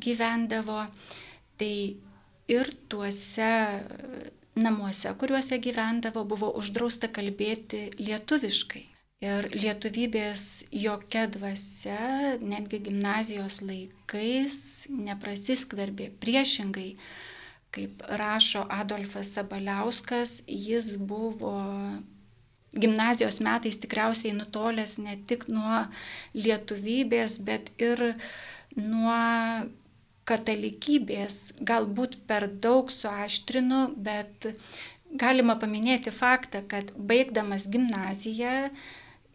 gyvendavo. 0.03 0.83
Tai 1.57 1.73
ir 2.51 2.71
tuose 2.89 3.51
namuose, 4.57 5.13
kuriuose 5.19 5.59
gyvendavo, 5.61 6.23
buvo 6.27 6.51
uždrausta 6.59 7.09
kalbėti 7.13 7.87
lietuviškai. 7.99 8.83
Ir 9.25 9.47
lietuvybės 9.49 10.67
jokia 10.69 11.23
dvasia, 11.33 12.37
netgi 12.37 12.83
gimnazijos 12.85 13.63
laikais, 13.65 14.59
neprasiskverbė. 14.93 16.11
Priešingai, 16.21 16.91
kaip 17.73 18.03
rašo 18.21 18.61
Adolfas 18.69 19.31
Sabaliauskas, 19.33 20.43
jis 20.45 20.93
buvo 21.01 21.55
gimnazijos 22.77 23.41
metais 23.41 23.81
tikriausiai 23.81 24.35
nutolęs 24.37 24.99
ne 25.01 25.17
tik 25.29 25.47
nuo 25.49 25.81
lietuvybės, 26.37 27.39
bet 27.47 27.73
ir 27.81 28.03
nuo 28.77 29.17
katalikybės 30.27 31.57
galbūt 31.63 32.19
per 32.29 32.47
daug 32.63 32.91
suaštrinu, 32.91 33.81
bet 33.95 34.49
galima 35.15 35.55
paminėti 35.59 36.11
faktą, 36.11 36.63
kad 36.67 36.91
baigdamas 36.97 37.69
gimnaziją 37.71 38.69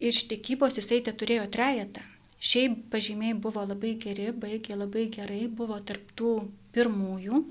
iš 0.03 0.25
tikybos 0.29 0.77
jisai 0.77 1.01
te 1.05 1.13
turėjo 1.15 1.47
trejetą. 1.53 2.03
Šiaip 2.43 2.89
pažymiai 2.91 3.33
buvo 3.39 3.63
labai 3.63 3.95
geri, 4.03 4.29
baigė 4.35 4.75
labai 4.75 5.07
gerai, 5.11 5.45
buvo 5.47 5.79
tarptų 5.79 6.33
pirmųjų 6.75 7.43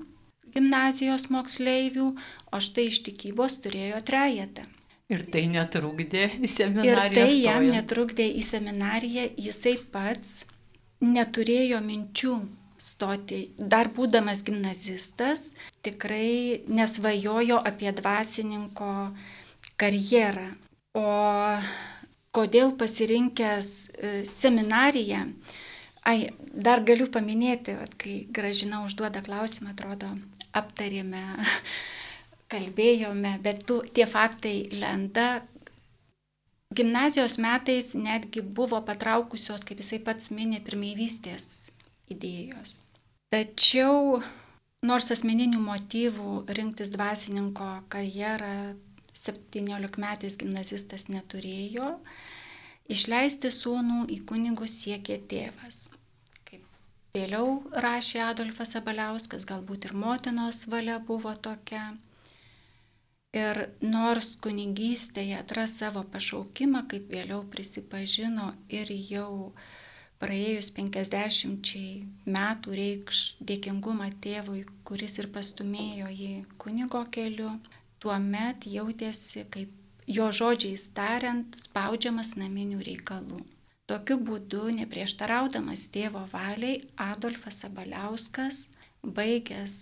gimnazijos 0.53 1.27
moksleivių, 1.33 2.07
o 2.53 2.61
štai 2.61 2.87
iš 2.91 3.01
tikybos 3.07 3.57
turėjo 3.63 3.99
trejetą. 4.05 4.67
Ir 5.11 5.25
tai 5.33 5.47
netrukdė 5.51 6.27
į 6.39 6.49
seminariją. 6.49 6.93
Ir 6.93 7.15
tai 7.15 7.25
stojant. 7.27 7.45
jam 7.47 7.65
netrukdė 7.73 8.27
į 8.39 8.43
seminariją, 8.47 9.25
jisai 9.47 9.75
pats 9.93 10.43
neturėjo 11.03 11.81
minčių 11.83 12.35
stoti, 12.83 13.47
dar 13.57 13.89
būdamas 13.95 14.43
gimnazistas, 14.45 15.53
tikrai 15.85 16.63
nesvajojo 16.67 17.61
apie 17.63 17.93
dvasininko 17.95 18.91
karjerą. 19.79 20.49
O 20.99 21.07
kodėl 22.35 22.75
pasirinkęs 22.77 23.69
e, 23.69 24.11
seminariją, 24.29 25.23
ai, 26.09 26.17
dar 26.53 26.83
galiu 26.85 27.07
paminėti, 27.13 27.77
at, 27.85 27.95
kai 27.97 28.23
gražina 28.35 28.83
užduoda 28.85 29.23
klausimą, 29.25 29.73
atrodo, 29.73 30.11
aptarėme, 30.53 31.23
kalbėjome, 32.53 33.37
bet 33.45 33.65
tu, 33.69 33.79
tie 33.95 34.05
faktai 34.09 34.57
lenda. 34.75 35.41
Gimnazijos 36.73 37.37
metais 37.41 37.93
netgi 37.93 38.41
buvo 38.41 38.79
patraukusios, 38.85 39.61
kaip 39.65 39.81
jisai 39.81 40.01
pats 40.01 40.31
minė, 40.33 40.59
pirmėvystės 40.65 41.72
idėjos. 42.11 42.79
Tačiau 43.33 44.21
nors 44.85 45.09
asmeninių 45.13 45.61
motyvų 45.63 46.43
rinktis 46.57 46.91
dvasininko 46.93 47.69
karjerą 47.93 48.75
17-metis 49.13 50.37
gimnazistas 50.41 51.07
neturėjo, 51.09 51.95
išleisti 52.91 53.51
sūnų 53.53 54.07
į 54.11 54.19
kunigus 54.29 54.75
siekė 54.83 55.19
tėvas. 55.31 55.85
Kaip 56.47 56.65
vėliau 57.15 57.61
rašė 57.85 58.23
Adolfas 58.27 58.75
Abaliauskas, 58.79 59.45
galbūt 59.49 59.87
ir 59.89 59.93
motinos 59.97 60.65
valia 60.67 60.97
buvo 60.99 61.35
tokia. 61.35 61.93
Ir 63.33 63.63
nors 63.81 64.35
kunigystėje 64.41 65.39
atras 65.39 65.79
savo 65.79 66.03
pašaukimą, 66.13 66.83
kaip 66.89 67.07
vėliau 67.09 67.41
prisipažino 67.49 68.51
ir 68.69 68.91
jau 68.93 69.53
praėjus 70.23 70.71
penkisdešimčiai 70.77 72.03
metų 72.35 72.75
reikš 72.79 73.21
dėkingumą 73.43 74.09
tėvui, 74.23 74.63
kuris 74.87 75.19
ir 75.19 75.27
pastumėjo 75.35 76.11
jį 76.11 76.33
kunigo 76.63 77.03
keliu, 77.11 77.51
tuomet 77.99 78.67
jautėsi, 78.67 79.43
kaip 79.51 80.07
jo 80.07 80.29
žodžiais 80.31 80.87
tariant, 80.95 81.59
spaudžiamas 81.59 82.35
naminių 82.39 82.79
reikalų. 82.87 83.41
Tokiu 83.91 84.17
būdu, 84.23 84.69
neprieštaraudamas 84.77 85.89
tėvo 85.91 86.23
valiai, 86.31 86.79
Adolfas 86.95 87.59
Sabaliauskas, 87.63 88.67
baigęs 89.03 89.75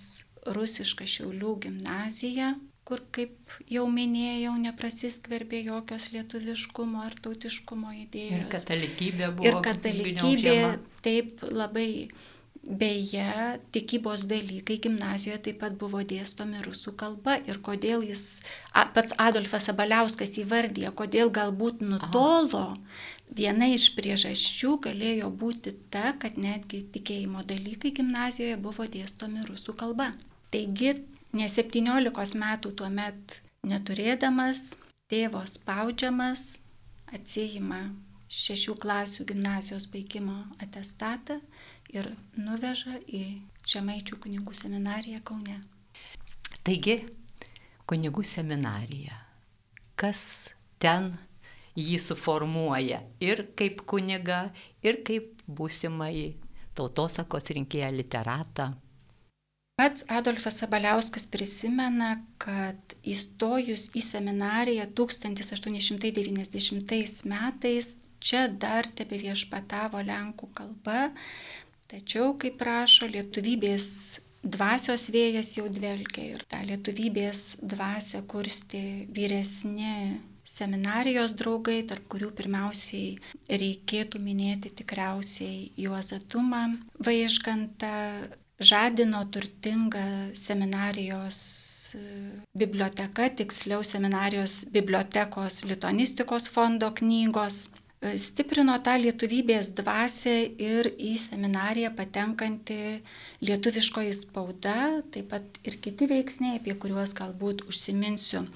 rusišką 0.58 1.06
Šiaulių 1.06 1.54
gimnaziją, 1.68 2.56
kur, 2.92 3.00
kaip 3.16 3.56
jau 3.72 3.86
minėjau, 3.88 4.58
neprasiskverbė 4.66 5.64
jokios 5.70 6.10
lietuviškumo 6.12 7.06
ar 7.06 7.16
tautiškumo 7.24 7.96
idėjos. 8.02 8.42
Ir 8.42 8.52
katalikybė 8.52 9.32
buvo. 9.38 9.48
Ir 9.48 9.64
katalikybė 9.64 10.58
taip 11.06 11.48
labai 11.48 11.88
Beje, 12.62 13.58
tikybos 13.74 14.28
dalykai 14.30 14.76
gimnazijoje 14.78 15.40
taip 15.48 15.58
pat 15.64 15.78
buvo 15.82 16.04
dėstomi 16.06 16.60
rusų 16.62 16.92
kalba 16.94 17.40
ir 17.50 17.58
kodėl 17.66 18.04
jis, 18.06 18.44
pats 18.94 19.16
Adolfas 19.18 19.66
Sabaliauskas 19.66 20.38
įvardė, 20.44 20.86
kodėl 20.94 21.34
galbūt 21.34 21.82
nutolo, 21.82 22.78
viena 23.34 23.66
iš 23.66 23.88
priežasčių 23.98 24.76
galėjo 24.86 25.32
būti 25.42 25.74
ta, 25.90 26.14
kad 26.22 26.38
netgi 26.38 26.84
tikėjimo 26.94 27.42
dalykai 27.50 27.96
gimnazijoje 27.98 28.62
buvo 28.62 28.86
dėstomi 28.86 29.42
rusų 29.50 29.74
kalba. 29.82 30.12
Taigi, 30.54 31.00
ne 31.34 31.48
17 31.50 32.38
metų 32.42 32.74
tuo 32.76 32.90
met 32.92 33.42
neturėdamas, 33.68 34.76
tėvo 35.12 35.44
spaudžiamas, 35.48 36.60
atsijima 37.12 37.84
šešių 38.32 38.76
klasių 38.80 39.26
gimnazijos 39.28 39.88
baigimo 39.92 40.38
atestatą 40.64 41.42
ir 41.92 42.14
nuveža 42.40 43.00
į 43.08 43.42
Žemaičių 43.72 44.18
kunigų 44.24 44.56
seminariją 44.58 45.20
Kaune. 45.28 45.60
Taigi, 46.66 46.96
kunigų 47.86 48.24
seminarija. 48.26 49.14
Kas 50.00 50.22
ten 50.82 51.12
jį 51.78 52.00
suformuoja 52.02 53.02
ir 53.22 53.44
kaip 53.60 53.84
kuniga, 53.88 54.48
ir 54.82 55.04
kaip 55.06 55.44
būsimai 55.46 56.34
tautosakos 56.78 57.52
rinkėją 57.54 57.92
literatą. 57.94 58.72
Pats 59.80 60.02
Adolfas 60.14 60.56
Sabaliauskas 60.62 61.26
prisimena, 61.32 62.12
kad 62.42 62.78
įstojus 63.08 63.84
į 63.98 64.02
seminariją 64.06 64.86
1890 64.98 67.26
metais 67.32 67.88
čia 68.22 68.48
dar 68.48 68.88
tebe 68.96 69.18
viešpatavo 69.18 70.02
lenkų 70.06 70.48
kalba, 70.54 71.12
tačiau, 71.90 72.38
kaip 72.38 72.62
rašo, 72.62 73.08
lietuvybės 73.10 74.20
dvasios 74.42 75.10
vėjas 75.14 75.56
jau 75.58 75.68
dvelkia 75.70 76.34
ir 76.34 76.44
tą 76.50 76.62
lietuvybės 76.66 77.62
dvasę 77.62 78.24
kursti 78.30 79.08
vyresni 79.14 80.20
seminarijos 80.52 81.36
draugai, 81.38 81.82
tarp 81.88 82.08
kurių 82.12 82.32
pirmiausiai 82.38 83.18
reikėtų 83.50 84.22
minėti 84.22 84.72
tikriausiai 84.82 85.72
Juozatumą, 85.80 86.64
Vaižgantą, 87.06 87.94
žadino 88.62 89.24
turtinga 89.34 90.06
seminarijos 90.38 91.42
biblioteka, 92.56 93.28
tiksliau 93.36 93.84
seminarijos 93.84 94.66
bibliotekos 94.72 95.64
lituanistikos 95.68 96.48
fondo 96.50 96.92
knygos 96.96 97.66
stiprino 98.18 98.78
tą 98.82 98.96
lietuvybės 98.98 99.76
dvasę 99.78 100.34
ir 100.58 100.90
į 100.98 101.14
seminariją 101.22 101.92
patenkanti 101.98 103.02
lietuviškoji 103.46 104.16
spauda, 104.18 105.02
taip 105.14 105.30
pat 105.30 105.60
ir 105.68 105.78
kiti 105.84 106.10
veiksniai, 106.10 106.58
apie 106.58 106.74
kuriuos 106.74 107.14
galbūt 107.18 107.68
užsiminsiu. 107.70 108.48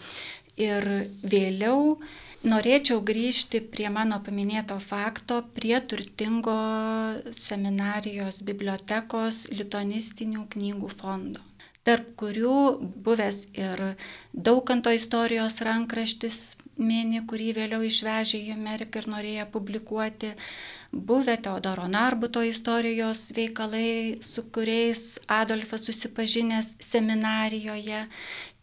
Ir 0.58 0.88
vėliau 1.22 2.00
norėčiau 2.44 3.00
grįžti 3.06 3.62
prie 3.74 3.90
mano 3.90 4.20
paminėto 4.26 4.78
fakto, 4.84 5.42
prie 5.58 5.80
turtingo 5.82 6.60
seminarijos 7.32 8.44
bibliotekos 8.48 9.46
lituanistinių 9.56 10.48
knygų 10.56 10.94
fondo 11.00 11.46
tarp 11.86 12.14
kurių 12.20 12.60
buvęs 13.06 13.42
ir 13.54 13.82
Daukanto 14.34 14.92
istorijos 14.92 15.60
rankraštis 15.64 16.40
mini, 16.82 17.22
kurį 17.30 17.52
vėliau 17.60 17.86
išvežė 17.88 18.42
į 18.50 18.56
Ameriką 18.56 19.00
ir 19.02 19.10
norėjo 19.14 19.46
publikuoti, 19.54 20.34
buvę 20.92 21.38
Teodoro 21.46 21.86
Narbuto 21.92 22.44
istorijos 22.44 23.30
veikalai, 23.38 24.18
su 24.26 24.44
kuriais 24.56 25.06
Adolfas 25.32 25.86
susipažinęs 25.88 26.76
seminarijoje, 26.84 28.06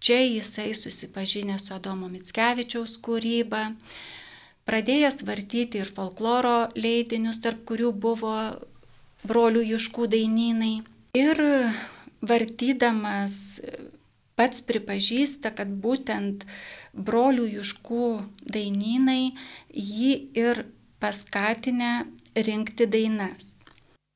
čia 0.03 0.19
jisai 0.27 0.73
susipažinęs 0.75 1.69
su 1.69 1.77
Adomo 1.77 2.11
Mitskevičiaus 2.11 2.99
kūryba, 3.05 3.63
pradėjęs 4.67 5.23
vartyti 5.29 5.83
ir 5.83 5.91
folkloro 5.95 6.73
leidinius, 6.75 7.41
tarp 7.45 7.65
kurių 7.71 7.93
buvo 8.05 8.35
brolių 9.27 9.63
Juškų 9.73 10.09
dainynai. 10.11 10.75
Ir 11.19 11.39
vartydamas 12.23 13.35
pats 14.39 14.63
pripažįsta, 14.67 15.53
kad 15.55 15.71
būtent 15.85 16.47
brolių 16.93 17.49
Juškų 17.59 18.07
dainynai 18.57 19.35
jį 19.71 20.13
ir 20.39 20.65
paskatinę 21.03 21.95
rinkti 22.35 22.87
dainas. 22.91 23.62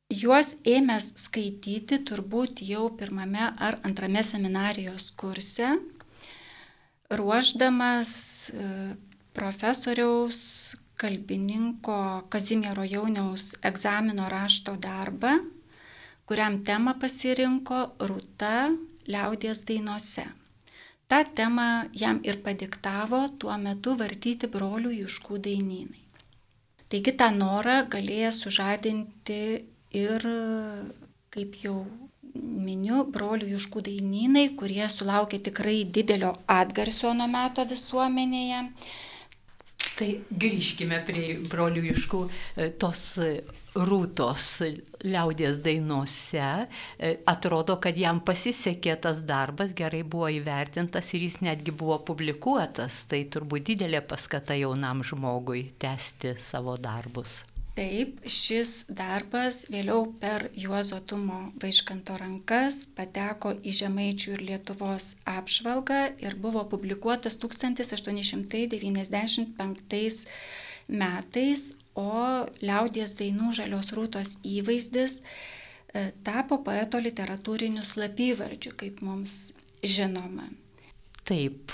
Juos 0.06 0.52
ėmęs 0.62 1.08
skaityti 1.18 1.96
turbūt 2.06 2.60
jau 2.62 2.84
pirmame 2.94 3.42
ar 3.58 3.80
antrame 3.82 4.22
seminarijos 4.22 5.08
kurse, 5.18 5.72
ruoždamas 7.10 8.12
e, 8.54 8.68
profesoriaus 9.34 10.38
kalbininko 11.02 11.98
Kazimiero 12.30 12.86
Jauniaus 12.86 13.56
egzamino 13.66 14.30
rašto 14.30 14.76
darbą, 14.78 15.40
kuriam 16.22 16.62
temą 16.62 16.94
pasirinko 17.02 17.82
Rūta 18.06 18.54
liaudies 19.10 19.66
dainose. 19.66 20.30
Ta 21.10 21.24
tema 21.26 21.86
jam 21.90 22.22
ir 22.22 22.44
padiktavo 22.46 23.26
tuo 23.42 23.58
metu 23.58 23.98
vartyti 23.98 24.46
brolių 24.46 25.00
Juškų 25.02 25.42
dainynai. 25.50 26.02
Taigi 26.86 27.12
tą 27.18 27.34
norą 27.34 27.80
galėjo 27.90 28.30
sužadinti 28.44 29.40
ir, 29.94 30.26
kaip 31.34 31.58
jau 31.62 31.78
miniu, 32.36 33.02
brolių 33.12 33.50
Juškų 33.54 33.82
dainynai, 33.88 34.48
kurie 34.58 34.86
sulaukė 34.92 35.40
tikrai 35.48 35.82
didelio 35.84 36.34
atgarsio 36.50 37.14
nuo 37.16 37.28
meto 37.30 37.64
visuomenėje. 37.68 38.62
Tai 39.96 40.08
grįžkime 40.28 40.98
prie 41.08 41.38
brolių 41.48 41.82
iškų 41.94 42.18
e, 42.26 42.66
tos 42.80 43.00
e, 43.24 43.30
rūtos 43.76 44.48
liaudės 45.06 45.56
dainose. 45.64 46.50
E, 46.98 47.14
atrodo, 47.32 47.78
kad 47.80 47.96
jam 47.96 48.20
pasisekė 48.20 48.98
tas 49.06 49.22
darbas, 49.24 49.72
gerai 49.76 50.02
buvo 50.04 50.28
įvertintas 50.36 51.14
ir 51.16 51.24
jis 51.24 51.40
netgi 51.46 51.72
buvo 51.72 51.96
publikuotas. 52.12 53.06
Tai 53.08 53.24
turbūt 53.32 53.70
didelė 53.72 54.04
paskata 54.04 54.58
jaunam 54.60 55.00
žmogui 55.06 55.70
tęsti 55.80 56.36
savo 56.44 56.76
darbus. 56.76 57.40
Taip, 57.76 58.22
šis 58.24 58.86
darbas 58.88 59.66
vėliau 59.68 60.06
per 60.20 60.46
Juozo 60.56 60.96
Tumo 61.04 61.52
vaiškanto 61.60 62.16
rankas 62.22 62.88
pateko 62.96 63.52
į 63.52 63.72
Žemaičių 63.82 64.30
ir 64.32 64.40
Lietuvos 64.48 65.12
apžvalgą 65.28 66.16
ir 66.24 66.32
buvo 66.40 66.64
publikuotas 66.72 67.36
1895 67.42 70.24
metais, 70.88 71.76
o 71.92 72.48
liaudies 72.64 73.12
dainų 73.20 73.52
žalios 73.60 73.92
rūtos 73.96 74.40
įvaizdis 74.40 75.20
e, 75.20 75.22
tapo 76.24 76.64
poeto 76.64 76.96
literatūriniu 77.00 77.84
slapyvardžiu, 77.84 78.72
kaip 78.72 79.00
mums 79.04 79.52
žinoma. 79.84 80.48
Taip, 81.28 81.72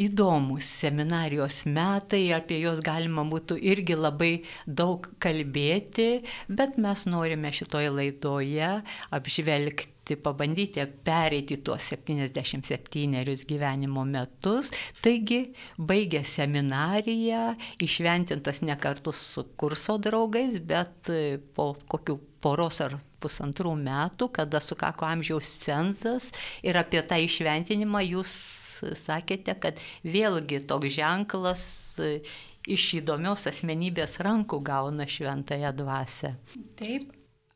įdomus 0.00 0.68
seminarijos 0.80 1.64
metai, 1.68 2.30
apie 2.36 2.60
juos 2.62 2.80
galima 2.84 3.24
būtų 3.28 3.58
irgi 3.60 3.96
labai 3.98 4.32
daug 4.66 5.06
kalbėti, 5.22 6.22
bet 6.48 6.78
mes 6.80 7.06
norime 7.10 7.52
šitoje 7.52 7.90
laidoje 7.92 8.70
apžvelgti 9.12 10.16
pabandyti 10.20 10.86
pereiti 11.06 11.60
tuos 11.62 11.92
77 11.92 13.44
gyvenimo 13.50 14.06
metus. 14.08 14.72
Taigi, 15.04 15.52
baigė 15.78 16.24
seminariją, 16.26 17.44
išventintas 17.84 18.64
ne 18.66 18.74
kartu 18.80 19.14
su 19.14 19.46
kurso 19.60 19.98
draugais, 20.02 20.58
bet 20.64 21.12
po 21.54 21.74
kokių 21.92 22.18
poros 22.40 22.80
ar 22.82 22.96
pusantrų 23.20 23.74
metų, 23.76 24.30
kada 24.32 24.62
sukako 24.64 25.04
amžiaus 25.04 25.52
cenzas 25.60 26.30
ir 26.64 26.78
apie 26.80 27.02
tą 27.04 27.20
išventinimą 27.20 28.00
jūs 28.08 28.32
sakėte, 28.98 29.54
kad 29.60 29.80
vėlgi 30.04 30.62
toks 30.70 30.94
ženklas 30.96 31.64
e, 32.02 32.20
iš 32.68 32.86
įdomios 33.00 33.46
asmenybės 33.50 34.18
rankų 34.24 34.60
gauna 34.66 35.06
šventąją 35.08 35.72
dvasę. 35.76 36.34
Taip, 36.78 37.10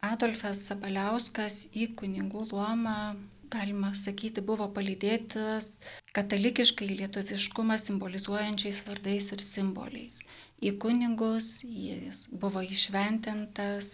Adolfas 0.05 0.67
Sabaliauskas 0.69 1.63
į 1.73 1.95
kunigų 1.99 2.49
luomą, 2.51 3.15
galima 3.53 3.93
sakyti, 3.97 4.43
buvo 4.45 4.67
palydėtas 4.77 5.79
katalikiškai 6.17 6.91
lietuviškumą 6.91 7.79
simbolizuojančiais 7.81 8.83
vardais 8.89 9.31
ir 9.33 9.45
simboliais. 9.45 10.19
Į 10.65 10.77
kunigus 10.81 11.59
jis 11.65 12.27
buvo 12.33 12.63
išventintas 12.65 13.89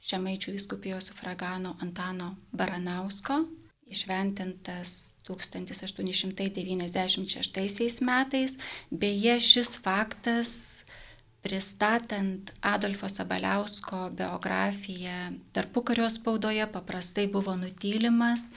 Žemaičių 0.00 0.54
viskupijos 0.54 1.10
sufragano 1.10 1.74
Antano 1.84 2.30
Baranausko, 2.56 3.42
išventintas 3.90 5.14
1896 5.28 8.02
metais. 8.06 8.56
Beje, 8.90 9.40
šis 9.40 9.78
faktas 9.82 10.84
pristatant 11.42 12.52
Adolfo 12.60 13.08
Sabaliausko 13.08 14.10
biografiją 14.12 15.32
tarpukario 15.52 16.10
spaudoje 16.10 16.72
paprastai 16.72 17.26
buvo 17.32 17.56
nutylimas 17.56 18.50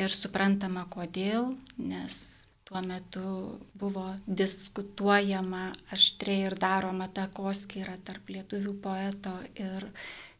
ir 0.00 0.10
suprantama 0.10 0.84
kodėl, 0.90 1.54
nes 1.78 2.48
tuo 2.64 2.80
metu 2.82 3.60
buvo 3.76 4.14
diskutuojama 4.26 5.72
aštriai 5.92 6.46
ir 6.48 6.56
daroma 6.58 7.08
takoskyra 7.12 7.96
tarp 8.04 8.28
lietuvių 8.32 8.72
poeto 8.82 9.36
ir 9.54 9.90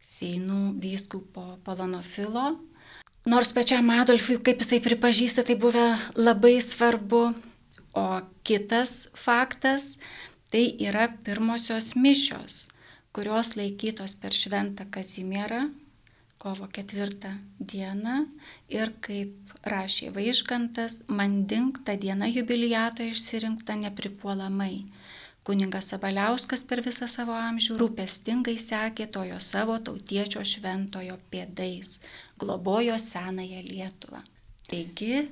Seinų 0.05 0.75
vyskupo 0.81 1.57
Polonofilo. 1.65 2.57
Nors 3.25 3.51
pačiam 3.57 3.89
Adolfui, 3.89 4.37
kaip 4.37 4.61
jisai 4.61 4.79
pripažįsta, 4.85 5.43
tai 5.47 5.57
buvo 5.57 5.85
labai 6.15 6.59
svarbu. 6.61 7.25
O 7.95 8.07
kitas 8.43 9.07
faktas, 9.15 9.95
Tai 10.55 10.71
yra 10.79 11.09
pirmosios 11.25 11.95
mišios, 11.99 12.53
kurios 13.11 13.55
laikytos 13.59 14.13
per 14.21 14.31
šventą 14.31 14.85
Kazimierą 14.93 15.65
kovo 16.39 16.67
ketvirtą 16.69 17.31
dieną 17.71 18.13
ir 18.69 18.93
kaip 19.03 19.55
rašė 19.73 20.11
Vaižgantas, 20.15 21.01
mandink 21.09 21.81
tą 21.87 21.97
dieną 21.97 22.29
jubiliato 22.37 23.03
išsirinkta 23.09 23.75
nepripuolamai. 23.81 24.85
Kuningas 25.43 25.89
Sabaliauskas 25.91 26.63
per 26.69 26.83
visą 26.85 27.09
savo 27.11 27.35
amžių 27.35 27.75
rūpestingai 27.81 28.55
sekė 28.61 29.09
tojo 29.17 29.41
savo 29.41 29.75
tautiečio 29.89 30.45
šventojo 30.45 31.17
pėdais, 31.33 31.97
globojo 32.39 32.99
senąją 32.99 33.63
Lietuvą. 33.69 34.21
Taigi 34.67 35.25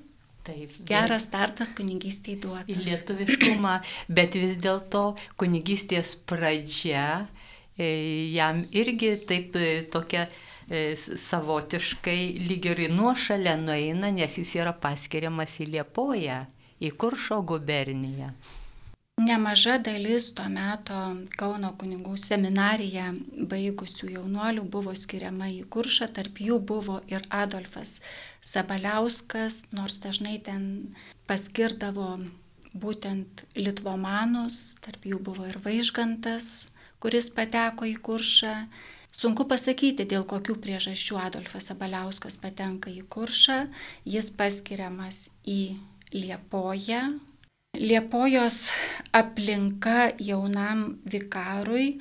Taip. 0.44 0.74
Geras 0.84 1.24
startas 1.30 1.72
kunigystėje 1.78 2.42
duotas. 2.44 2.68
Į 2.68 2.84
lietuviškumą, 2.84 3.78
bet 4.12 4.36
vis 4.36 4.58
dėlto 4.60 5.14
kunigystės 5.40 6.18
pradžia 6.28 7.06
e, 7.78 7.88
jam 8.34 8.60
irgi 8.76 9.14
taip 9.30 9.56
e, 9.56 9.86
tokia 9.94 10.26
e, 10.68 10.98
savotiškai 11.00 12.18
lyg 12.50 12.68
ir 12.74 12.84
nuošalę 12.92 13.56
nueina, 13.62 14.12
nes 14.12 14.36
jis 14.42 14.52
yra 14.60 14.76
paskiriamas 14.76 15.56
į 15.64 15.70
Liepoją, 15.78 16.42
į 16.84 16.92
Kuršo 17.00 17.40
guberniją. 17.48 18.34
Nemaža 19.22 19.78
dalis 19.78 20.32
tuo 20.34 20.48
metu 20.50 20.96
Kauno 21.38 21.70
kunigų 21.78 22.16
seminariją 22.18 23.12
baigusių 23.52 24.08
jaunuolių 24.16 24.64
buvo 24.76 24.94
skiriama 24.98 25.52
į 25.54 25.60
kuršą, 25.76 26.08
tarp 26.16 26.40
jų 26.42 26.58
buvo 26.72 26.96
ir 27.14 27.22
Adolfas 27.30 28.00
Sabaliauskas, 28.42 29.60
nors 29.72 30.00
dažnai 30.02 30.40
ten 30.48 30.64
paskirdavo 31.30 32.08
būtent 32.74 33.44
litvomanus, 33.56 34.58
tarp 34.82 35.06
jų 35.06 35.20
buvo 35.28 35.46
ir 35.46 35.60
Vaižgantas, 35.62 36.50
kuris 36.98 37.30
pateko 37.38 37.86
į 37.86 38.00
kuršą. 38.08 38.56
Sunku 39.14 39.46
pasakyti, 39.46 40.08
dėl 40.10 40.26
kokių 40.26 40.58
priežasčių 40.58 41.22
Adolfas 41.22 41.70
Sabaliauskas 41.70 42.42
patenka 42.42 42.90
į 42.90 43.06
kuršą. 43.14 43.60
Jis 44.10 44.34
paskiriamas 44.42 45.28
į 45.46 45.78
Liepoją, 46.18 47.04
Liepojos 47.74 48.70
aplinka 49.14 50.12
jaunam 50.20 51.00
vikarui 51.12 51.96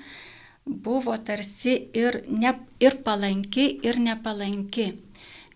buvo 0.67 1.17
tarsi 1.25 1.89
ir, 1.97 2.19
ne, 2.29 2.53
ir 2.81 2.99
palanki, 3.05 3.81
ir 3.81 3.97
nepalanki. 3.97 4.87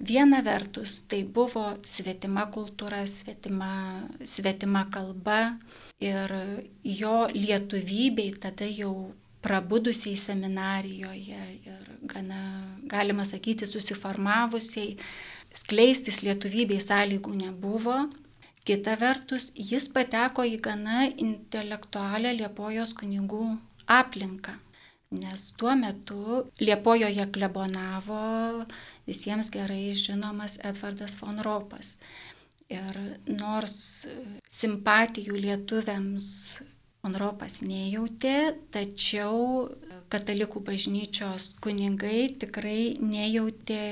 Viena 0.01 0.41
vertus 0.41 1.03
tai 1.05 1.21
buvo 1.25 1.67
svetima 1.85 2.47
kultūra, 2.49 3.05
svetima, 3.05 4.09
svetima 4.25 4.87
kalba 4.89 5.59
ir 6.01 6.33
jo 6.83 7.29
lietuvybei 7.37 8.33
tada 8.41 8.65
jau 8.65 9.13
prabudusiai 9.45 10.17
seminarijoje 10.17 11.47
ir 11.69 11.89
gana, 12.09 12.43
galima 12.89 13.25
sakyti, 13.25 13.69
susiformavusiai, 13.69 14.97
skleistis 15.53 16.25
lietuvybei 16.25 16.81
sąlygų 16.81 17.43
nebuvo. 17.45 18.07
Kita 18.67 18.97
vertus, 18.99 19.53
jis 19.55 19.85
pateko 19.95 20.43
į 20.43 20.57
gana 20.59 21.05
intelektualią 21.07 22.33
Liepojos 22.35 22.97
kunigų 22.99 23.45
aplinką, 23.87 24.57
nes 25.15 25.45
tuo 25.55 25.77
metu 25.79 26.41
Liepojoje 26.59 27.29
klebonavo 27.37 28.65
visiems 29.07 29.53
gerai 29.55 29.93
žinomas 29.95 30.59
Edvardas 30.67 31.15
von 31.21 31.39
Ropas. 31.47 31.95
Ir 32.67 32.99
nors 33.31 33.77
simpatijų 34.51 35.39
lietuviams 35.45 36.27
von 37.07 37.15
Ropas 37.23 37.61
nejautė, 37.63 38.57
tačiau 38.75 39.69
katalikų 40.11 40.65
bažnyčios 40.67 41.53
kunigai 41.63 42.33
tikrai 42.43 42.97
nejautė 42.99 43.85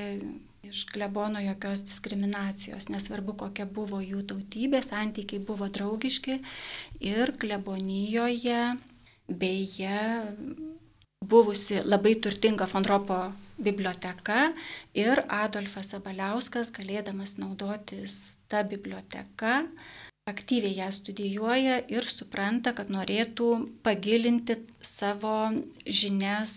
iš 0.74 0.84
klebono 0.90 1.40
jokios 1.44 1.84
diskriminacijos, 1.86 2.90
nesvarbu 2.92 3.36
kokia 3.44 3.66
buvo 3.66 4.00
jų 4.02 4.24
tautybė, 4.30 4.82
santykiai 4.82 5.42
buvo 5.46 5.70
draugiški 5.70 6.40
ir 7.00 7.32
klebonijoje 7.40 8.60
beje 9.28 10.00
buvusi 11.24 11.80
labai 11.84 12.14
turtinga 12.20 12.66
Fondropo 12.68 13.18
biblioteka 13.56 14.50
ir 14.98 15.22
Adolfas 15.32 15.94
Sabaliauskas, 15.94 16.72
galėdamas 16.74 17.36
naudotis 17.38 18.40
tą 18.50 18.64
biblioteką, 18.68 19.54
aktyviai 20.28 20.78
ją 20.80 20.90
studijuoja 20.92 21.80
ir 21.92 22.06
supranta, 22.08 22.74
kad 22.76 22.90
norėtų 22.92 23.48
pagilinti 23.86 24.58
savo 24.80 25.52
žinias 25.86 26.54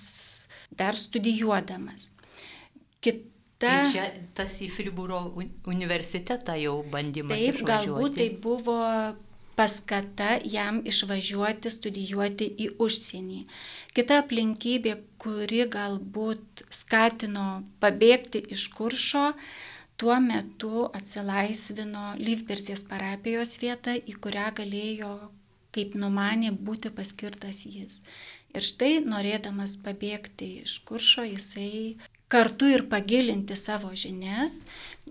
dar 0.71 0.95
studijuodamas. 0.95 2.13
Kit, 3.03 3.25
Ta, 3.57 3.69
tai 3.69 3.93
čia 3.93 4.09
tas 4.37 4.59
į 4.61 4.67
Fribūro 4.69 5.21
universitetą 5.65 6.57
jau 6.61 6.75
bandymas. 6.91 7.39
Taip, 7.39 7.55
išvažiuoti. 7.57 7.87
galbūt 7.87 8.19
tai 8.19 8.27
buvo 8.43 8.81
paskata 9.57 10.35
jam 10.45 10.83
išvažiuoti 10.85 11.71
studijuoti 11.73 12.47
į 12.65 12.67
užsienį. 12.85 13.39
Kita 13.97 14.19
aplinkybė, 14.21 14.93
kuri 15.17 15.63
galbūt 15.73 16.67
skatino 16.69 17.47
pabėgti 17.81 18.43
iš 18.53 18.67
kuršo, 18.77 19.31
tuo 19.97 20.19
metu 20.21 20.85
atsilaisvino 20.99 22.11
Lyvpersės 22.21 22.85
parapijos 22.85 23.57
vieta, 23.63 23.97
į 23.97 24.19
kurią 24.21 24.51
galėjo, 24.61 25.13
kaip 25.73 25.97
numanė, 25.97 26.53
būti 26.53 26.93
paskirtas 26.93 27.65
jis. 27.65 28.03
Ir 28.53 28.65
štai, 28.65 28.99
norėdamas 29.05 29.73
pabėgti 29.81 30.51
iš 30.61 30.77
kuršo, 30.85 31.25
jisai 31.25 31.97
kartu 32.27 32.67
ir 32.71 32.87
pagilinti 32.89 33.55
savo 33.55 33.93
žinias, 33.95 34.63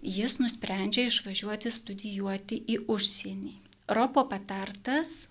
jis 0.03 0.39
nusprendžia 0.43 1.07
išvažiuoti 1.09 1.73
studijuoti 1.73 2.61
į 2.75 2.83
užsienį. 2.93 3.55
Ropo 3.97 4.27
patartas 4.29 5.29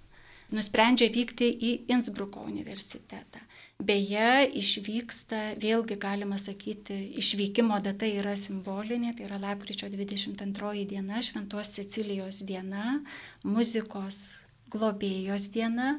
nusprendžia 0.55 1.09
vykti 1.13 1.49
į 1.51 1.71
Innsbruko 1.91 2.45
universitetą. 2.47 3.41
Beje, 3.75 4.47
išvyksta, 4.55 5.57
vėlgi 5.59 5.97
galima 5.99 6.37
sakyti, 6.39 6.95
išvykimo 7.19 7.75
data 7.83 8.07
yra 8.07 8.37
simbolinė, 8.39 9.11
tai 9.17 9.25
yra 9.27 9.39
lapkričio 9.41 9.89
22 9.91 10.85
diena, 10.87 11.19
Šventos 11.19 11.73
Cecilijos 11.75 12.39
diena, 12.47 13.01
muzikos 13.43 14.45
globėjos 14.71 15.49
diena. 15.51 15.97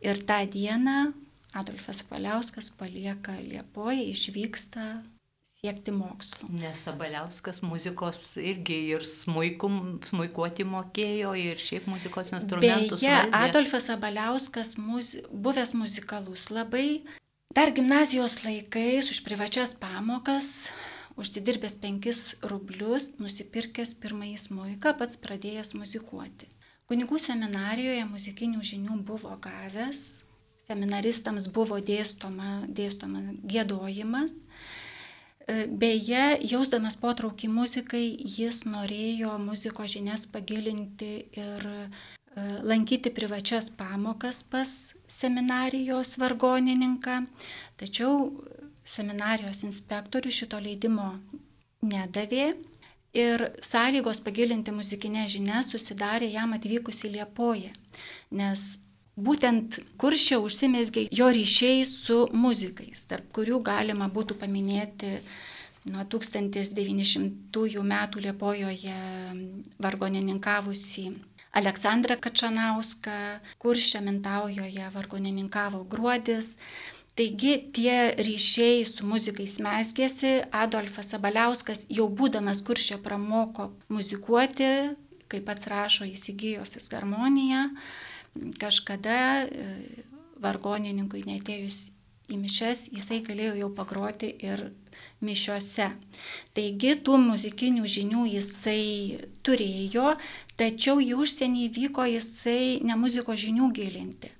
Ir 0.00 0.24
tą 0.24 0.40
dieną 0.48 1.12
Adolfas 1.52 2.00
Paliauskas 2.08 2.72
palieka 2.80 3.36
Liepoje, 3.36 4.08
išvyksta 4.14 4.86
siekti 5.60 5.92
mokslo. 5.92 6.48
Nes 6.56 6.80
Sabaliauskas 6.86 7.60
muzikos 7.62 8.20
irgi 8.40 8.78
ir 8.94 9.04
smuikum, 9.04 9.98
smuikuoti 10.08 10.64
mokėjo 10.64 11.34
ir 11.36 11.60
šiaip 11.60 11.88
muzikos 11.90 12.32
instrumentus. 12.32 13.02
Beje, 13.02 13.16
valdė. 13.16 13.40
Adolfas 13.42 13.90
Sabaliauskas 13.90 14.76
muzi, 14.80 15.20
buvęs 15.28 15.74
muzikalus 15.76 16.48
labai, 16.54 17.02
dar 17.56 17.74
gimnazijos 17.76 18.38
laikais 18.46 19.12
už 19.12 19.20
privačias 19.26 19.76
pamokas, 19.76 20.70
užsidirbęs 21.20 21.76
5 21.82 22.48
rublius, 22.48 23.12
nusipirkęs 23.20 23.92
pirmąjį 24.00 24.40
smuiką, 24.46 24.96
pats 24.96 25.20
pradėjęs 25.20 25.74
muzikuoti. 25.76 26.48
Kunigų 26.88 27.20
seminarijoje 27.20 28.08
muzikinių 28.08 28.64
žinių 28.64 28.96
buvo 29.06 29.36
gavęs, 29.44 30.24
seminaristams 30.64 31.52
buvo 31.52 31.76
dėstoma, 31.84 32.62
dėstoma 32.64 33.26
gėdojimas. 33.44 34.40
E, 35.50 35.66
beje, 35.66 36.38
jausdamas 36.46 36.96
potraukį 37.00 37.48
muzikai, 37.50 38.04
jis 38.38 38.62
norėjo 38.68 39.34
muzikos 39.42 39.94
žinias 39.96 40.26
pagilinti 40.30 41.10
ir 41.42 41.66
e, 41.70 41.78
lankyti 42.70 43.10
privačias 43.16 43.70
pamokas 43.74 44.42
pas 44.52 44.70
seminarijos 45.10 46.14
vargonininką, 46.22 47.22
tačiau 47.80 48.28
seminarijos 48.86 49.64
inspektorius 49.66 50.38
šito 50.42 50.60
leidimo 50.62 51.08
nedavė 51.82 52.52
ir 53.16 53.46
sąlygos 53.72 54.22
pagilinti 54.26 54.74
muzikinę 54.76 55.26
žinią 55.34 55.64
susidarė 55.66 56.30
jam 56.30 56.54
atvykus 56.54 57.02
į 57.08 57.14
Liepoją, 57.16 57.72
nes 58.30 58.68
būtent 59.16 59.80
kuršė 60.00 60.38
užsimesgė 60.40 61.06
jo 61.14 61.30
ryšiai 61.34 61.84
su 61.88 62.26
muzikais, 62.32 63.06
tarp 63.10 63.30
kurių 63.34 63.60
galima 63.64 64.08
būtų 64.12 64.36
paminėti 64.40 65.18
nuo 65.90 66.04
1900 66.04 67.82
metų 67.82 68.22
Liepojoje 68.26 68.96
vargonininkavusi 69.80 71.10
Aleksandrą 71.56 72.14
Kačanauską, 72.22 73.40
kuršė 73.58 74.04
Mintaujoje 74.06 74.86
vargonininkavo 74.94 75.82
Gruodis. 75.90 76.56
Taigi 77.18 77.56
tie 77.74 78.14
ryšiai 78.22 78.84
su 78.86 79.04
muzikais 79.04 79.56
mesgėsi, 79.60 80.44
Adolfas 80.54 81.10
Sabaliauskas 81.10 81.88
jau 81.90 82.06
būdamas 82.06 82.62
kuršė 82.64 83.00
pramoko 83.02 83.72
muzikuoti, 83.90 84.70
kaip 85.30 85.44
pats 85.48 85.66
rašo, 85.68 86.06
įsigijo 86.06 86.62
fisharmoniją 86.70 87.66
kažkada 88.60 89.16
e, 89.44 89.70
vargonininkui 90.40 91.24
netėjus 91.26 91.90
į 92.30 92.38
mišes, 92.40 92.86
jisai 92.94 93.20
galėjo 93.26 93.56
jau 93.58 93.70
pagroti 93.74 94.30
ir 94.46 94.70
mišiuose. 95.24 95.90
Taigi 96.56 96.94
tų 97.04 97.18
muzikinių 97.24 97.86
žinių 97.94 98.26
jisai 98.30 99.20
turėjo, 99.46 100.14
tačiau 100.60 101.00
į 101.02 101.14
užsienį 101.20 101.68
vyko 101.76 102.06
jisai 102.08 102.80
ne 102.86 102.96
muzikos 103.00 103.40
žinių 103.42 103.70
gilinti. 103.76 104.32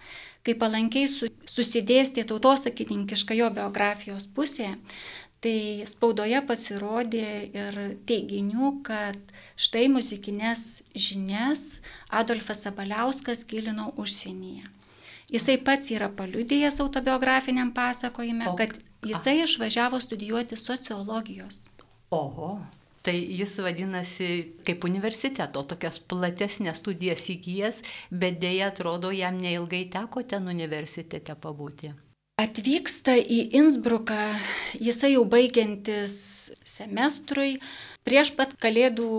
Kai 0.47 0.55
palankiai 0.57 1.09
susidėstė 1.11 2.25
tautosakininkiška 2.29 3.37
jo 3.37 3.51
biografijos 3.53 4.25
pusė, 4.33 4.71
tai 5.45 5.85
spaudoje 5.89 6.41
pasirodė 6.47 7.29
ir 7.57 7.79
teiginių, 8.09 8.73
kad 8.85 9.17
štai 9.61 9.87
muzikinės 9.93 10.83
žinias 10.93 11.81
Adolfas 12.09 12.65
Sabaliauskas 12.67 13.47
gilino 13.49 13.91
užsienyje. 14.01 14.69
Jisai 15.31 15.57
pats 15.63 15.93
yra 15.95 16.11
paliudėjęs 16.13 16.81
autobiografiniam 16.83 17.71
pasakojime, 17.73 18.51
o, 18.51 18.57
kad 18.59 18.75
jisai 19.07 19.39
a. 19.39 19.47
išvažiavo 19.47 20.01
studijuoti 20.03 20.59
sociologijos. 20.59 21.69
Oho. 22.11 22.59
Tai 23.01 23.15
jis 23.17 23.55
vadinasi 23.65 24.27
kaip 24.67 24.85
universiteto, 24.85 25.63
tokias 25.65 26.03
platesnės 26.05 26.83
studijas 26.83 27.31
įgyjas, 27.33 27.81
bet 28.13 28.37
dėja 28.43 28.69
atrodo, 28.75 29.09
jam 29.17 29.41
neilgai 29.41 29.87
teko 29.89 30.21
ten 30.29 30.53
universitete 30.53 31.33
pabūti 31.33 31.95
atvyksta 32.41 33.17
į 33.21 33.41
Innsbruką, 33.61 34.19
jisai 34.81 35.15
jau 35.15 35.25
baigiantis 35.29 36.15
semestrui 36.65 37.59
prieš 38.07 38.33
pat 38.39 38.55
kalėdų 38.63 39.11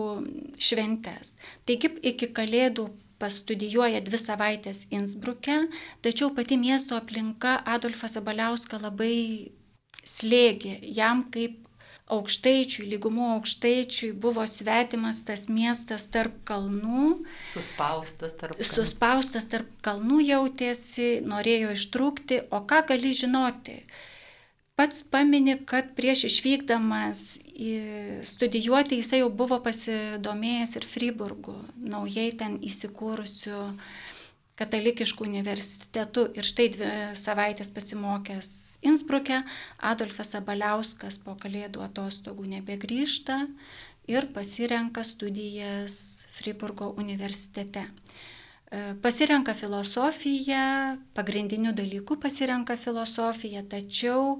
šventes. 0.61 1.37
Taigi 1.69 1.93
iki 2.11 2.31
kalėdų 2.33 2.89
pastudijuoja 3.21 4.01
dvi 4.01 4.17
savaitės 4.17 4.87
Innsbruke, 4.89 5.67
tačiau 6.01 6.31
pati 6.33 6.57
miesto 6.57 6.97
aplinka 6.97 7.59
Adolfą 7.69 8.09
Zabaliauską 8.09 8.81
labai 8.81 9.51
slėgė 10.01 10.79
jam 10.97 11.27
kaip 11.33 11.59
aukštaičiui, 12.15 12.87
lygumų 12.93 13.27
aukštaičiui 13.37 14.11
buvo 14.23 14.45
svetimas 14.49 15.23
tas 15.27 15.47
miestas 15.49 16.07
tarp 16.11 16.35
kalnų. 16.47 17.21
Suspaustas 17.51 18.35
tarp 18.39 18.55
kalnų. 18.57 18.69
Suspaustas 18.69 19.49
tarp 19.51 19.69
kalnų 19.85 20.21
jautėsi, 20.27 21.09
norėjo 21.27 21.75
ištrūkti, 21.77 22.45
o 22.51 22.63
ką 22.67 22.83
gali 22.93 23.13
žinoti? 23.15 23.81
Pats 24.79 25.03
pamini, 25.13 25.57
kad 25.67 25.91
prieš 25.97 26.25
išvykdamas 26.29 27.25
studijuoti 28.25 28.97
jisai 28.97 29.19
jau 29.19 29.27
buvo 29.29 29.59
pasidomėjęs 29.61 30.79
ir 30.79 30.87
Friburgu, 30.87 31.53
naujai 31.77 32.31
ten 32.39 32.55
įsikūrusiu 32.65 33.59
uh, 33.59 33.99
katalikiškų 34.59 35.25
universitetų 35.27 36.25
ir 36.37 36.47
štai 36.47 36.67
dvi 36.73 36.89
savaitės 37.17 37.71
pasimokęs 37.73 38.49
Innsbruke, 38.85 39.43
Adolfas 39.91 40.35
Abaliauskas 40.37 41.19
po 41.21 41.35
kalėdų 41.39 41.83
atostogų 41.85 42.47
nebegrįžta 42.57 43.45
ir 44.09 44.27
pasirenka 44.33 45.03
studijas 45.07 46.25
Friburgo 46.33 46.91
universitete. 46.97 47.85
E, 48.71 48.81
pasirenka 49.03 49.53
filosofiją, 49.57 50.97
pagrindinių 51.17 51.73
dalykų 51.77 52.17
pasirenka 52.23 52.77
filosofiją, 52.79 53.65
tačiau 53.71 54.37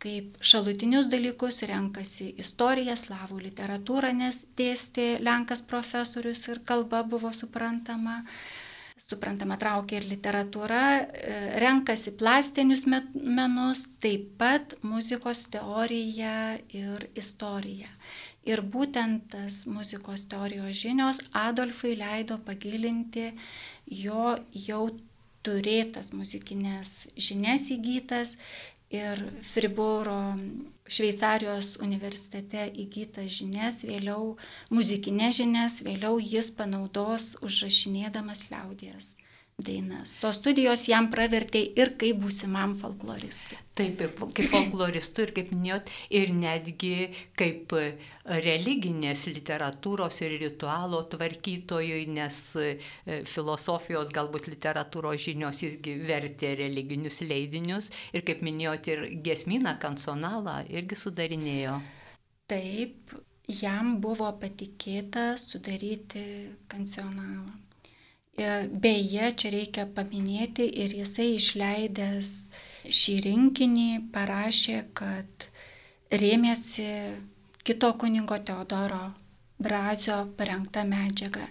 kaip 0.00 0.38
šalutinius 0.40 1.10
dalykus 1.12 1.60
renkasi 1.68 2.30
istoriją, 2.40 2.96
slavų 2.96 3.42
literatūrą, 3.50 4.14
nes 4.16 4.46
dėstė 4.56 5.18
Lenkas 5.20 5.60
profesorius 5.68 6.46
ir 6.48 6.62
kalba 6.64 7.02
buvo 7.04 7.32
suprantama 7.36 8.22
suprantama, 9.00 9.56
traukia 9.60 10.00
ir 10.00 10.08
literatūra, 10.10 10.82
e, 11.00 11.36
renkasi 11.62 12.14
plastinius 12.20 12.86
menus, 12.86 13.86
taip 14.02 14.32
pat 14.40 14.76
muzikos 14.82 15.46
teoriją 15.52 16.58
ir 16.76 17.08
istoriją. 17.18 17.90
Ir 18.48 18.62
būtent 18.64 19.28
tas 19.34 19.64
muzikos 19.68 20.24
teorijos 20.30 20.78
žinios 20.80 21.20
Adolfui 21.36 21.92
leido 21.98 22.38
pagilinti 22.46 23.30
jo 23.84 24.36
jau 24.54 24.84
turėtas 25.44 26.12
muzikinės 26.16 27.10
žinias 27.20 27.68
įgytas 27.74 28.36
ir 28.90 29.20
Fribūro 29.44 30.34
Šveicarijos 30.90 31.76
universitete 31.86 32.66
įgytas 32.84 33.30
žinias, 33.38 33.84
vėliau 33.86 34.34
muzikinės 34.74 35.38
žinias, 35.38 35.80
vėliau 35.86 36.18
jis 36.18 36.50
panaudos 36.60 37.32
užrašinėdamas 37.46 38.48
liaudės 38.50 39.14
dainas. 39.64 40.16
Tos 40.22 40.38
studijos 40.40 40.86
jam 40.90 41.10
pravertė 41.12 41.62
ir 41.78 41.94
kaip 42.00 42.20
būsimam 42.22 42.74
folkloristui. 42.78 43.58
Taip, 43.78 44.02
ir 44.04 44.10
kaip 44.36 44.48
folkloristui, 44.50 45.24
ir 45.26 45.32
kaip 45.36 45.52
minėjot, 45.54 45.90
ir 46.12 46.32
netgi 46.36 46.94
kaip 47.38 47.72
religinės 48.44 49.24
literatūros 49.30 50.20
ir 50.26 50.36
ritualo 50.42 51.00
tvarkytojui, 51.12 52.02
nes 52.12 52.42
e, 52.60 52.74
filosofijos, 53.28 54.12
galbūt 54.14 54.50
literatūros 54.52 55.22
žinios 55.24 55.62
irgi 55.66 55.96
vertė 56.08 56.52
religinius 56.60 57.22
leidinius 57.24 57.90
ir 58.12 58.26
kaip 58.26 58.44
minėjot, 58.46 58.92
ir 58.92 59.08
gesminą, 59.24 59.78
kansonalą 59.82 60.60
irgi 60.68 60.98
sudarinėjo. 61.00 61.80
Taip, 62.50 63.16
jam 63.50 63.96
buvo 64.02 64.30
patikėta 64.42 65.32
sudaryti 65.40 66.22
kancionalą. 66.70 67.69
E, 68.40 68.48
beje, 68.82 69.30
čia 69.40 69.50
reikia 69.52 69.86
paminėti 69.96 70.64
ir 70.82 70.94
jisai 70.96 71.26
išleidęs 71.36 72.28
šį 72.98 73.16
rinkinį 73.26 73.88
parašė, 74.14 74.76
kad 74.96 75.48
rėmėsi 76.22 76.86
kito 77.68 77.90
kuningo 78.00 78.38
Teodoro 78.50 79.02
Brazio 79.60 80.16
parengta 80.38 80.86
medžiaga. 80.88 81.44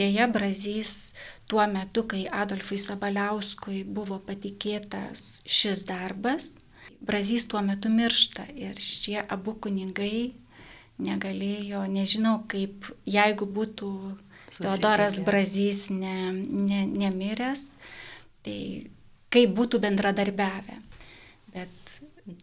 Deja, 0.00 0.26
Brazys 0.28 1.14
tuo 1.48 1.64
metu, 1.76 2.04
kai 2.12 2.26
Adolfui 2.42 2.76
Sabaliauskui 2.82 3.80
buvo 3.98 4.20
patikėtas 4.28 5.40
šis 5.48 5.86
darbas, 5.88 6.52
Brazys 7.00 7.48
tuo 7.48 7.64
metu 7.64 7.88
miršta 7.88 8.44
ir 8.66 8.76
šie 8.84 9.22
abu 9.36 9.56
kunigai 9.64 10.34
negalėjo, 11.00 11.86
nežinau 11.96 12.36
kaip, 12.52 12.92
jeigu 13.08 13.48
būtų 13.56 13.90
Teodoras 14.60 15.18
Brazys 15.24 15.88
ne, 15.90 16.32
ne, 16.32 16.84
nemiręs, 16.86 17.66
tai 18.46 18.58
kaip 19.34 19.54
būtų 19.56 19.80
bendradarbiavę. 19.82 20.78
Bet 21.54 21.94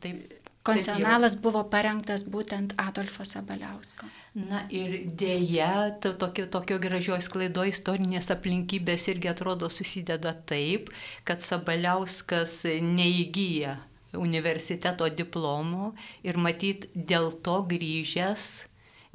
taip, 0.03 0.41
koncesionalas 0.67 1.35
buvo 1.41 1.63
parengtas 1.71 2.23
būtent 2.27 2.75
Adolfo 2.81 3.25
Sabaliausko. 3.27 4.09
Na 4.37 4.63
ir 4.73 4.97
dėja, 5.17 5.97
to, 6.03 6.13
tokio, 6.19 6.47
tokio 6.51 6.79
gražios 6.83 7.29
klaido 7.31 7.65
istorinės 7.67 8.31
aplinkybės 8.33 9.07
irgi 9.11 9.31
atrodo 9.31 9.71
susideda 9.73 10.33
taip, 10.47 10.91
kad 11.27 11.43
Sabaliauskas 11.43 12.61
neįgyja 12.65 13.77
universiteto 14.19 15.07
diplomo 15.07 15.93
ir 16.27 16.37
matyt 16.37 16.89
dėl 16.95 17.31
to 17.43 17.61
grįžęs 17.67 18.49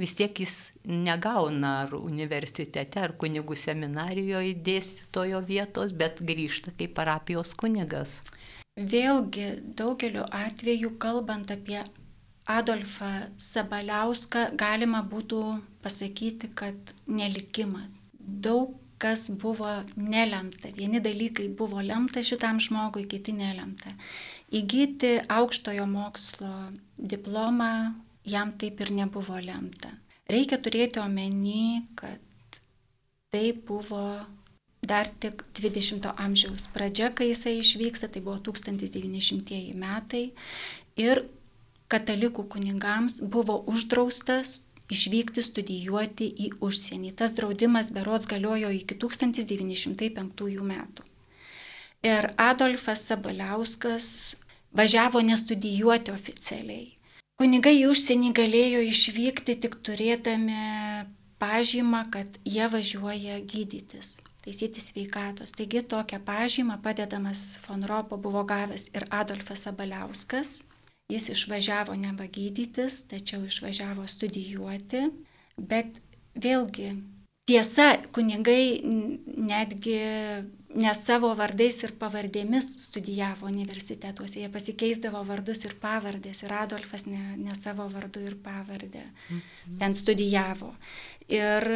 vis 0.00 0.14
tiek 0.16 0.40
jis 0.40 0.56
negauna 0.86 1.72
ar 1.82 1.94
universitete, 1.98 3.02
ar 3.02 3.16
kunigų 3.18 3.56
seminarijoje 3.58 4.54
dėstytojo 4.66 5.42
vietos, 5.46 5.92
bet 5.92 6.22
grįžta 6.22 6.74
kaip 6.78 6.94
parapijos 6.96 7.54
kunigas. 7.58 8.20
Vėlgi, 8.76 9.48
daugeliu 9.76 10.24
atveju, 10.30 10.94
kalbant 11.00 11.50
apie 11.50 11.80
Adolfą 12.46 13.26
Sabaliauską, 13.42 14.50
galima 14.54 15.00
būtų 15.02 15.40
pasakyti, 15.82 16.52
kad 16.54 16.92
nelikimas. 17.08 18.04
Daug 18.20 18.76
kas 18.98 19.28
buvo 19.30 19.68
nelemta. 19.96 20.70
Vieni 20.76 21.00
dalykai 21.04 21.48
buvo 21.48 21.82
lemta 21.84 22.22
šitam 22.24 22.60
žmogui, 22.62 23.04
kiti 23.10 23.34
nelemta. 23.36 23.92
Įgyti 24.54 25.18
aukštojo 25.28 25.84
mokslo 25.90 26.52
diplomą 26.96 27.92
jam 28.24 28.54
taip 28.58 28.80
ir 28.80 28.92
nebuvo 29.02 29.38
lemta. 29.42 29.92
Reikia 30.30 30.58
turėti 30.58 30.98
omeny, 30.98 31.86
kad 31.98 32.22
tai 33.30 33.52
buvo 33.54 34.26
dar 34.86 35.08
tik 35.22 35.44
20-ojo 35.58 36.14
amžiaus 36.22 36.66
pradžia, 36.74 37.10
kai 37.14 37.30
jisai 37.30 37.56
išvyksta, 37.60 38.08
tai 38.10 38.22
buvo 38.22 38.38
1900 38.50 39.74
metai. 39.78 40.30
Ir 40.98 41.26
katalikų 41.92 42.46
kunigams 42.50 43.20
buvo 43.22 43.58
uždraustas 43.70 44.60
išvykti 44.92 45.42
studijuoti 45.42 46.28
į 46.46 46.50
užsienį. 46.62 47.12
Tas 47.18 47.34
draudimas 47.38 47.92
berots 47.94 48.28
galiojo 48.30 48.70
iki 48.74 48.98
1905 48.98 50.66
metų. 50.72 51.06
Ir 52.06 52.30
Adolfas 52.38 53.06
Sabaliauskas 53.08 54.36
važiavo 54.76 55.22
nestudijuoti 55.26 56.12
oficialiai. 56.14 56.95
Kunigai 57.36 57.74
į 57.82 57.88
užsienį 57.92 58.30
galėjo 58.32 58.78
išvykti 58.88 59.58
tik 59.60 59.74
turėdami 59.84 60.60
pažymą, 61.36 62.06
kad 62.14 62.38
jie 62.48 62.64
važiuoja 62.72 63.42
gydytis, 63.44 64.14
taisyti 64.40 64.80
sveikatos. 64.80 65.52
Taigi 65.58 65.82
tokią 65.84 66.22
pažymą 66.24 66.78
padedamas 66.86 67.42
von 67.66 67.84
Ropo 67.84 68.16
buvo 68.16 68.40
gavęs 68.48 68.88
ir 68.96 69.04
Adolfas 69.12 69.66
Sabaliauskas. 69.68 70.62
Jis 71.12 71.28
išvažiavo 71.34 71.94
neva 72.00 72.24
gydytis, 72.24 73.02
tačiau 73.10 73.44
išvažiavo 73.44 74.08
studijuoti, 74.08 75.04
bet 75.60 76.00
vėlgi 76.40 76.94
tiesa, 77.46 77.92
kunigai 78.12 78.82
netgi 78.82 79.98
ne 80.76 80.92
savo 80.98 81.30
vardais 81.38 81.78
ir 81.86 81.94
pavardėmis 82.00 82.68
studijavo 82.82 83.48
universitetuose, 83.48 84.40
jie 84.42 84.50
pasikeisdavo 84.52 85.22
vardus 85.24 85.62
ir 85.64 85.76
pavardės 85.80 86.42
ir 86.44 86.52
Adolfas 86.58 87.06
ne, 87.08 87.36
ne 87.38 87.54
savo 87.56 87.86
vardu 87.92 88.24
ir 88.26 88.36
pavardę 88.42 89.04
mhm. 89.06 89.78
ten 89.80 89.94
studijavo. 89.96 90.74
Ir 91.32 91.68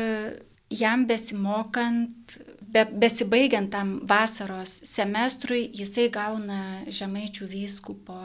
jam 0.71 1.07
besimokant, 1.07 2.37
be, 2.61 2.85
besibaigiant 3.03 3.73
tam 3.73 3.97
vasaros 4.11 4.81
semestrui, 4.87 5.64
jisai 5.81 6.11
gauna 6.12 6.61
žemaičių 6.91 7.49
vyskupo 7.51 8.18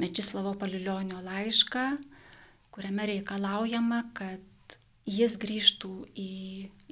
Mečislavo 0.00 0.54
Palilionio 0.60 1.20
laišką, 1.24 1.88
kuriame 2.72 3.10
reikalaujama, 3.10 4.06
kad 4.16 4.40
jis 5.08 5.36
grįžtų 5.42 5.92
į 6.18 6.32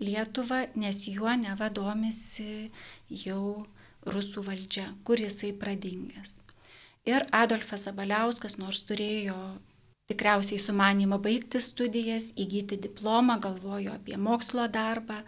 Lietuvą, 0.00 0.64
nes 0.74 1.04
juo 1.06 1.32
neva 1.38 1.70
domisi 1.70 2.70
jau 3.08 3.66
rusų 4.06 4.44
valdžia, 4.46 4.90
kur 5.04 5.20
jisai 5.20 5.52
pradingęs. 5.56 6.38
Ir 7.08 7.24
Adolfas 7.32 7.86
Abaliauskas, 7.88 8.58
nors 8.60 8.82
turėjo 8.88 9.36
tikriausiai 10.10 10.58
sumanimą 10.58 11.20
baigti 11.22 11.60
studijas, 11.62 12.30
įgyti 12.34 12.80
diplomą, 12.82 13.38
galvojo 13.40 13.94
apie 13.94 14.16
mokslo 14.18 14.66
darbą, 14.72 15.20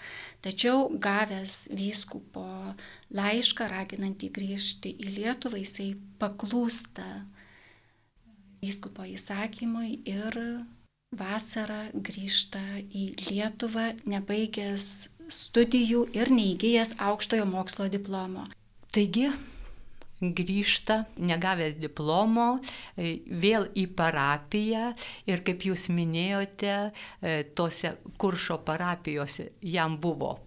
tačiau 0.42 0.88
gavęs 1.06 1.70
vyskupo 1.78 2.44
laišką, 3.14 3.68
raginantį 3.70 4.32
grįžti 4.38 4.96
į 4.98 5.14
Lietuvą, 5.20 5.62
jisai 5.62 5.92
paklūsta 6.18 7.06
vyskupo 8.62 9.06
įsakymui 9.14 10.00
ir 10.10 10.38
vasarą 11.12 11.86
grįžta 11.94 12.62
į 12.88 13.06
Lietuvą, 13.28 13.92
nebaigęs 14.08 15.08
studijų 15.32 16.06
ir 16.16 16.32
neįgyjęs 16.32 16.96
aukštojo 17.00 17.46
mokslo 17.48 17.88
diplomo. 17.92 18.48
Taigi, 18.92 19.28
grįžta, 20.22 21.02
negavęs 21.18 21.78
diplomo, 21.80 22.60
e, 22.96 23.18
vėl 23.26 23.68
į 23.74 23.88
parapiją 23.96 24.92
ir 25.26 25.42
kaip 25.46 25.66
jūs 25.66 25.88
minėjote, 25.90 26.92
e, 27.20 27.42
tose 27.56 27.96
kuršo 28.18 28.60
parapijose 28.64 29.50
jam 29.60 29.98
buvo 29.98 30.38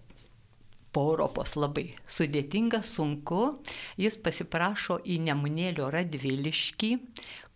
po 0.96 1.10
Europos 1.12 1.58
labai 1.60 1.90
sudėtinga, 2.08 2.80
sunku. 2.80 3.58
Jis 4.00 4.16
pasiprašo 4.24 5.02
į 5.04 5.20
Nemunėlio 5.28 5.90
Radviliškį, 5.92 6.92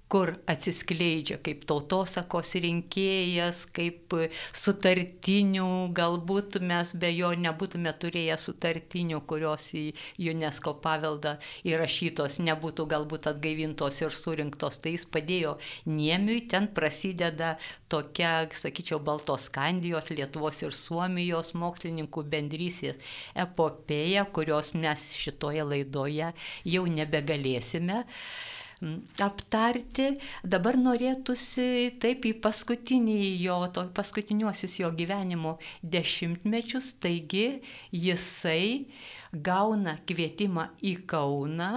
kur 0.09 0.31
atsiskleidžia 0.49 1.37
kaip 1.45 1.65
tautosakos 1.69 2.55
rinkėjas, 2.63 3.61
kaip 3.75 4.15
sutartinių, 4.57 5.67
galbūt 5.95 6.57
mes 6.65 6.95
be 6.97 7.11
jo 7.13 7.29
nebūtume 7.37 7.93
turėję 8.01 8.39
sutartinių, 8.41 9.21
kurios 9.29 9.69
į 9.77 9.85
UNESCO 10.31 10.73
paveldą 10.81 11.35
įrašytos, 11.69 12.39
nebūtų 12.41 12.87
galbūt 12.89 13.29
atgaivintos 13.33 14.01
ir 14.01 14.17
surinktos. 14.17 14.81
Tai 14.81 14.95
jis 14.95 15.05
padėjo 15.13 15.55
Niemiui, 15.89 16.41
ten 16.49 16.71
prasideda 16.73 17.55
tokia, 17.91 18.47
sakyčiau, 18.49 18.97
Baltos 19.05 19.45
Skandijos, 19.49 20.09
Lietuvos 20.09 20.63
ir 20.65 20.73
Suomijos 20.73 21.53
mokslininkų 21.53 22.25
bendrysės 22.33 22.97
epopėja, 23.37 24.25
kurios 24.33 24.73
mes 24.73 25.11
šitoje 25.19 25.69
laidoje 25.69 26.33
jau 26.65 26.87
nebegalėsime 26.89 28.03
aptarti. 29.23 30.13
Dabar 30.43 30.77
norėtųsi 30.79 31.97
taip 32.01 32.25
į 32.29 32.33
paskutinį 32.43 33.17
jo, 33.43 33.59
to, 33.75 33.85
paskutiniuosius 33.95 34.79
jo 34.81 34.91
gyvenimo 34.95 35.57
dešimtmečius, 35.83 36.93
taigi 37.03 37.61
jisai 37.91 38.87
gauna 39.33 39.97
kvietimą 40.07 40.69
į 40.85 40.95
Kauną 41.09 41.69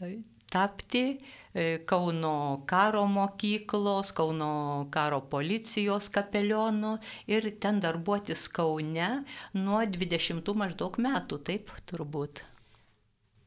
e, 0.00 0.16
tapti 0.52 1.04
e, 1.52 1.82
Kauno 1.90 2.62
karo 2.70 3.04
mokyklos, 3.10 4.14
Kauno 4.16 4.86
karo 4.94 5.20
policijos 5.30 6.08
kapelionu 6.14 6.96
ir 7.26 7.50
ten 7.60 7.80
darbuotis 7.82 8.46
Kaune 8.48 9.10
nuo 9.58 9.82
20 9.98 10.54
maždaug 10.54 11.00
metų, 11.02 11.42
taip 11.50 11.74
turbūt. 11.90 12.46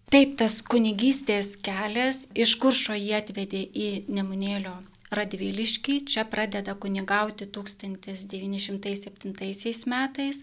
Taip, 0.09 0.31
tas 0.41 0.55
kunigystės 0.65 1.51
kelias 1.61 2.23
iš 2.33 2.55
kuršo 2.57 2.97
jį 2.97 3.13
atvedė 3.13 3.61
į 3.61 4.09
Nemunėlio 4.09 4.81
Radviliškį, 5.13 6.09
čia 6.09 6.25
pradeda 6.25 6.73
kunigauti 6.81 7.45
1907 7.45 9.85
metais, 9.93 10.41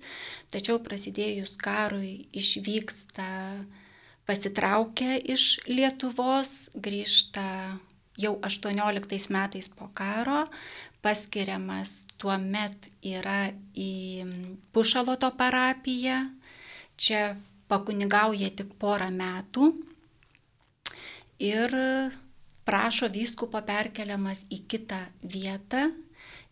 tačiau 0.54 0.78
prasidėjus 0.82 1.56
karui 1.58 2.30
išvyksta, 2.30 3.26
pasitraukia 4.30 5.18
iš 5.34 5.58
Lietuvos, 5.66 6.70
grįžta 6.78 7.74
jau 8.22 8.38
18 8.46 9.34
metais 9.34 9.66
po 9.66 9.90
karo, 9.98 10.46
paskiriamas 11.02 12.06
tuo 12.22 12.38
met 12.38 12.86
yra 13.02 13.50
į 13.74 14.30
Pušaloto 14.70 15.34
parapiją, 15.34 16.30
čia 16.94 17.34
pakunigauja 17.70 18.50
tik 18.58 18.74
porą 18.80 19.10
metų 19.14 19.70
ir 21.42 21.74
prašo 22.66 23.06
vyskupo 23.12 23.60
perkeliamas 23.66 24.46
į 24.50 24.58
kitą 24.70 25.00
vietą 25.22 25.92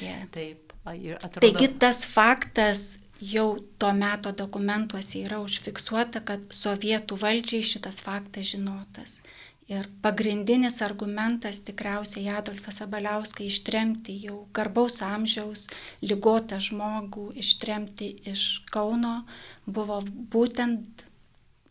Yeah. 0.00 0.24
Mm. 0.24 0.30
Taip. 0.34 0.62
Atrodo... 0.86 1.42
Taigi 1.42 1.68
tas 1.82 2.04
faktas 2.06 3.00
jau 3.20 3.58
to 3.78 3.92
meto 3.96 4.32
dokumentuose 4.32 5.22
yra 5.24 5.40
užfiksuota, 5.44 6.20
kad 6.20 6.44
sovietų 6.52 7.18
valdžiai 7.20 7.64
šitas 7.64 8.02
faktas 8.04 8.52
žinotas. 8.52 9.20
Ir 9.66 9.88
pagrindinis 10.02 10.78
argumentas 10.86 11.58
tikriausiai 11.66 12.28
Adolfą 12.30 12.70
Sabaliauską 12.70 13.42
ištremti 13.48 14.14
jau 14.22 14.44
garbaus 14.54 15.00
amžiaus, 15.02 15.64
lygotą 16.06 16.60
žmogų 16.62 17.32
ištremti 17.42 18.12
iš 18.30 18.44
Kauno 18.70 19.24
buvo 19.66 19.98
būtent 20.30 21.05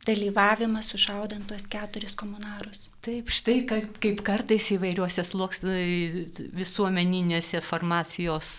dalyvavimas 0.05 0.89
sušaudant 0.93 1.47
tuos 1.49 1.65
keturis 1.69 2.15
komunarus. 2.17 2.85
Taip, 3.05 3.29
štai 3.33 3.59
kaip, 3.69 3.97
kaip 4.01 4.21
kartais 4.25 4.69
įvairiuose 4.75 5.25
visuomeninėse 6.55 7.61
formacijos 7.65 8.49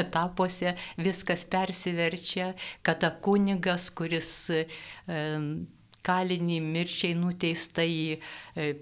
etapuose 0.00 0.74
viskas 1.00 1.44
persiverčia, 1.48 2.52
kada 2.86 3.12
kunigas, 3.24 3.90
kuris 3.96 4.30
e, 4.52 4.64
kalinį 6.06 6.60
mirčiai 6.64 7.16
nuteista 7.18 7.84
į 7.84 8.16
e, 8.16 8.72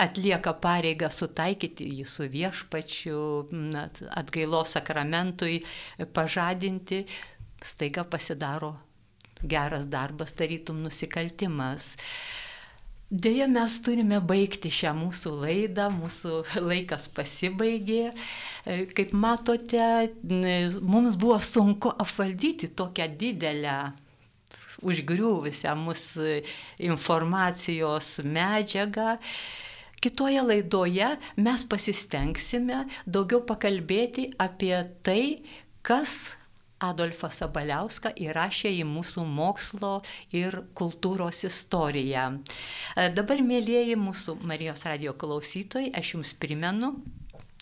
atlieka 0.00 0.54
pareigą 0.60 1.10
sutaikyti 1.12 1.88
jį 1.98 2.06
su 2.08 2.28
viešpačiu, 2.32 3.24
atgailos 4.16 4.76
sakramentui, 4.76 5.60
pažadinti, 6.16 7.04
staiga 7.60 8.06
pasidaro 8.08 8.78
geras 9.42 9.86
darbas, 9.90 10.32
tarytum 10.36 10.82
nusikaltimas. 10.84 11.94
Deja, 13.10 13.48
mes 13.50 13.80
turime 13.82 14.20
baigti 14.22 14.70
šią 14.70 14.92
mūsų 14.94 15.32
laidą, 15.40 15.88
mūsų 15.90 16.34
laikas 16.70 17.08
pasibaigė. 17.10 18.12
E, 18.12 18.84
kaip 18.94 19.16
matote, 19.18 19.88
mums 20.78 21.18
buvo 21.18 21.40
sunku 21.42 21.90
apvaldyti 21.90 22.70
tokią 22.78 23.08
didelę 23.18 23.80
užgriuvusią 24.86 25.74
mūsų 25.76 26.36
informacijos 26.86 28.20
medžiagą. 28.24 29.16
Kitoje 30.00 30.40
laidoje 30.46 31.10
mes 31.36 31.66
pasistengsime 31.68 32.86
daugiau 33.04 33.42
pakalbėti 33.44 34.30
apie 34.40 34.76
tai, 35.04 35.22
kas 35.84 36.36
Adolfą 36.80 37.30
Sabaliauską 37.32 38.12
įrašė 38.24 38.72
į 38.80 38.84
mūsų 38.88 39.24
mokslo 39.28 39.92
ir 40.36 40.60
kultūros 40.78 41.44
istoriją. 41.48 42.26
E, 42.96 43.08
dabar, 43.16 43.44
mėlyjeji 43.44 43.98
mūsų 44.00 44.38
Marijos 44.48 44.86
radio 44.88 45.14
klausytojai, 45.16 45.92
aš 46.00 46.14
jums 46.16 46.34
primenu, 46.40 46.94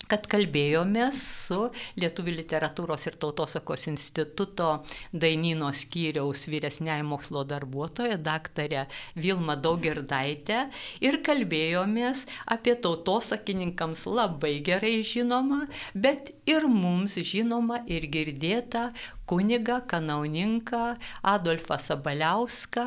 kad 0.09 0.26
kalbėjomės 0.30 1.20
su 1.48 1.59
Lietuvų 2.00 2.34
literatūros 2.38 3.06
ir 3.11 3.18
tautosakos 3.20 3.86
instituto 3.90 4.70
Dainino 5.12 5.70
skyriaus 5.76 6.46
vyresniai 6.48 7.04
mokslo 7.06 7.44
darbuotoja, 7.48 8.18
daktarė 8.18 8.86
Vilma 9.18 9.59
Daugirdaitė 9.61 10.64
ir 11.04 11.20
kalbėjomės 11.26 12.24
apie 12.48 12.76
tautosakininkams 12.80 14.06
labai 14.09 14.59
gerai 14.64 14.98
žinomą, 15.04 15.66
bet 15.94 16.32
ir 16.48 16.66
mums 16.72 17.18
žinomą 17.20 17.84
ir 17.86 18.09
girdėtą 18.12 18.88
kunigą, 19.29 19.81
kanauninką 19.91 20.83
Adolfą 21.22 21.79
Sabaliauską, 21.87 22.85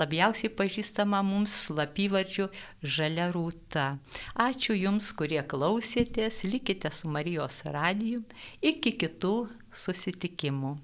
labiausiai 0.00 0.52
pažįstamą 0.60 1.22
mums 1.30 1.56
slapyvardžiu 1.66 2.48
Žalia 2.82 3.30
Rūta. 3.34 3.88
Ačiū 4.46 4.76
Jums, 4.78 5.12
kurie 5.18 5.42
klausėtės, 5.54 6.44
likite 6.48 6.92
su 6.92 7.12
Marijos 7.12 7.62
radiju, 7.76 8.24
iki 8.72 8.96
kitų 9.04 9.36
susitikimų. 9.84 10.78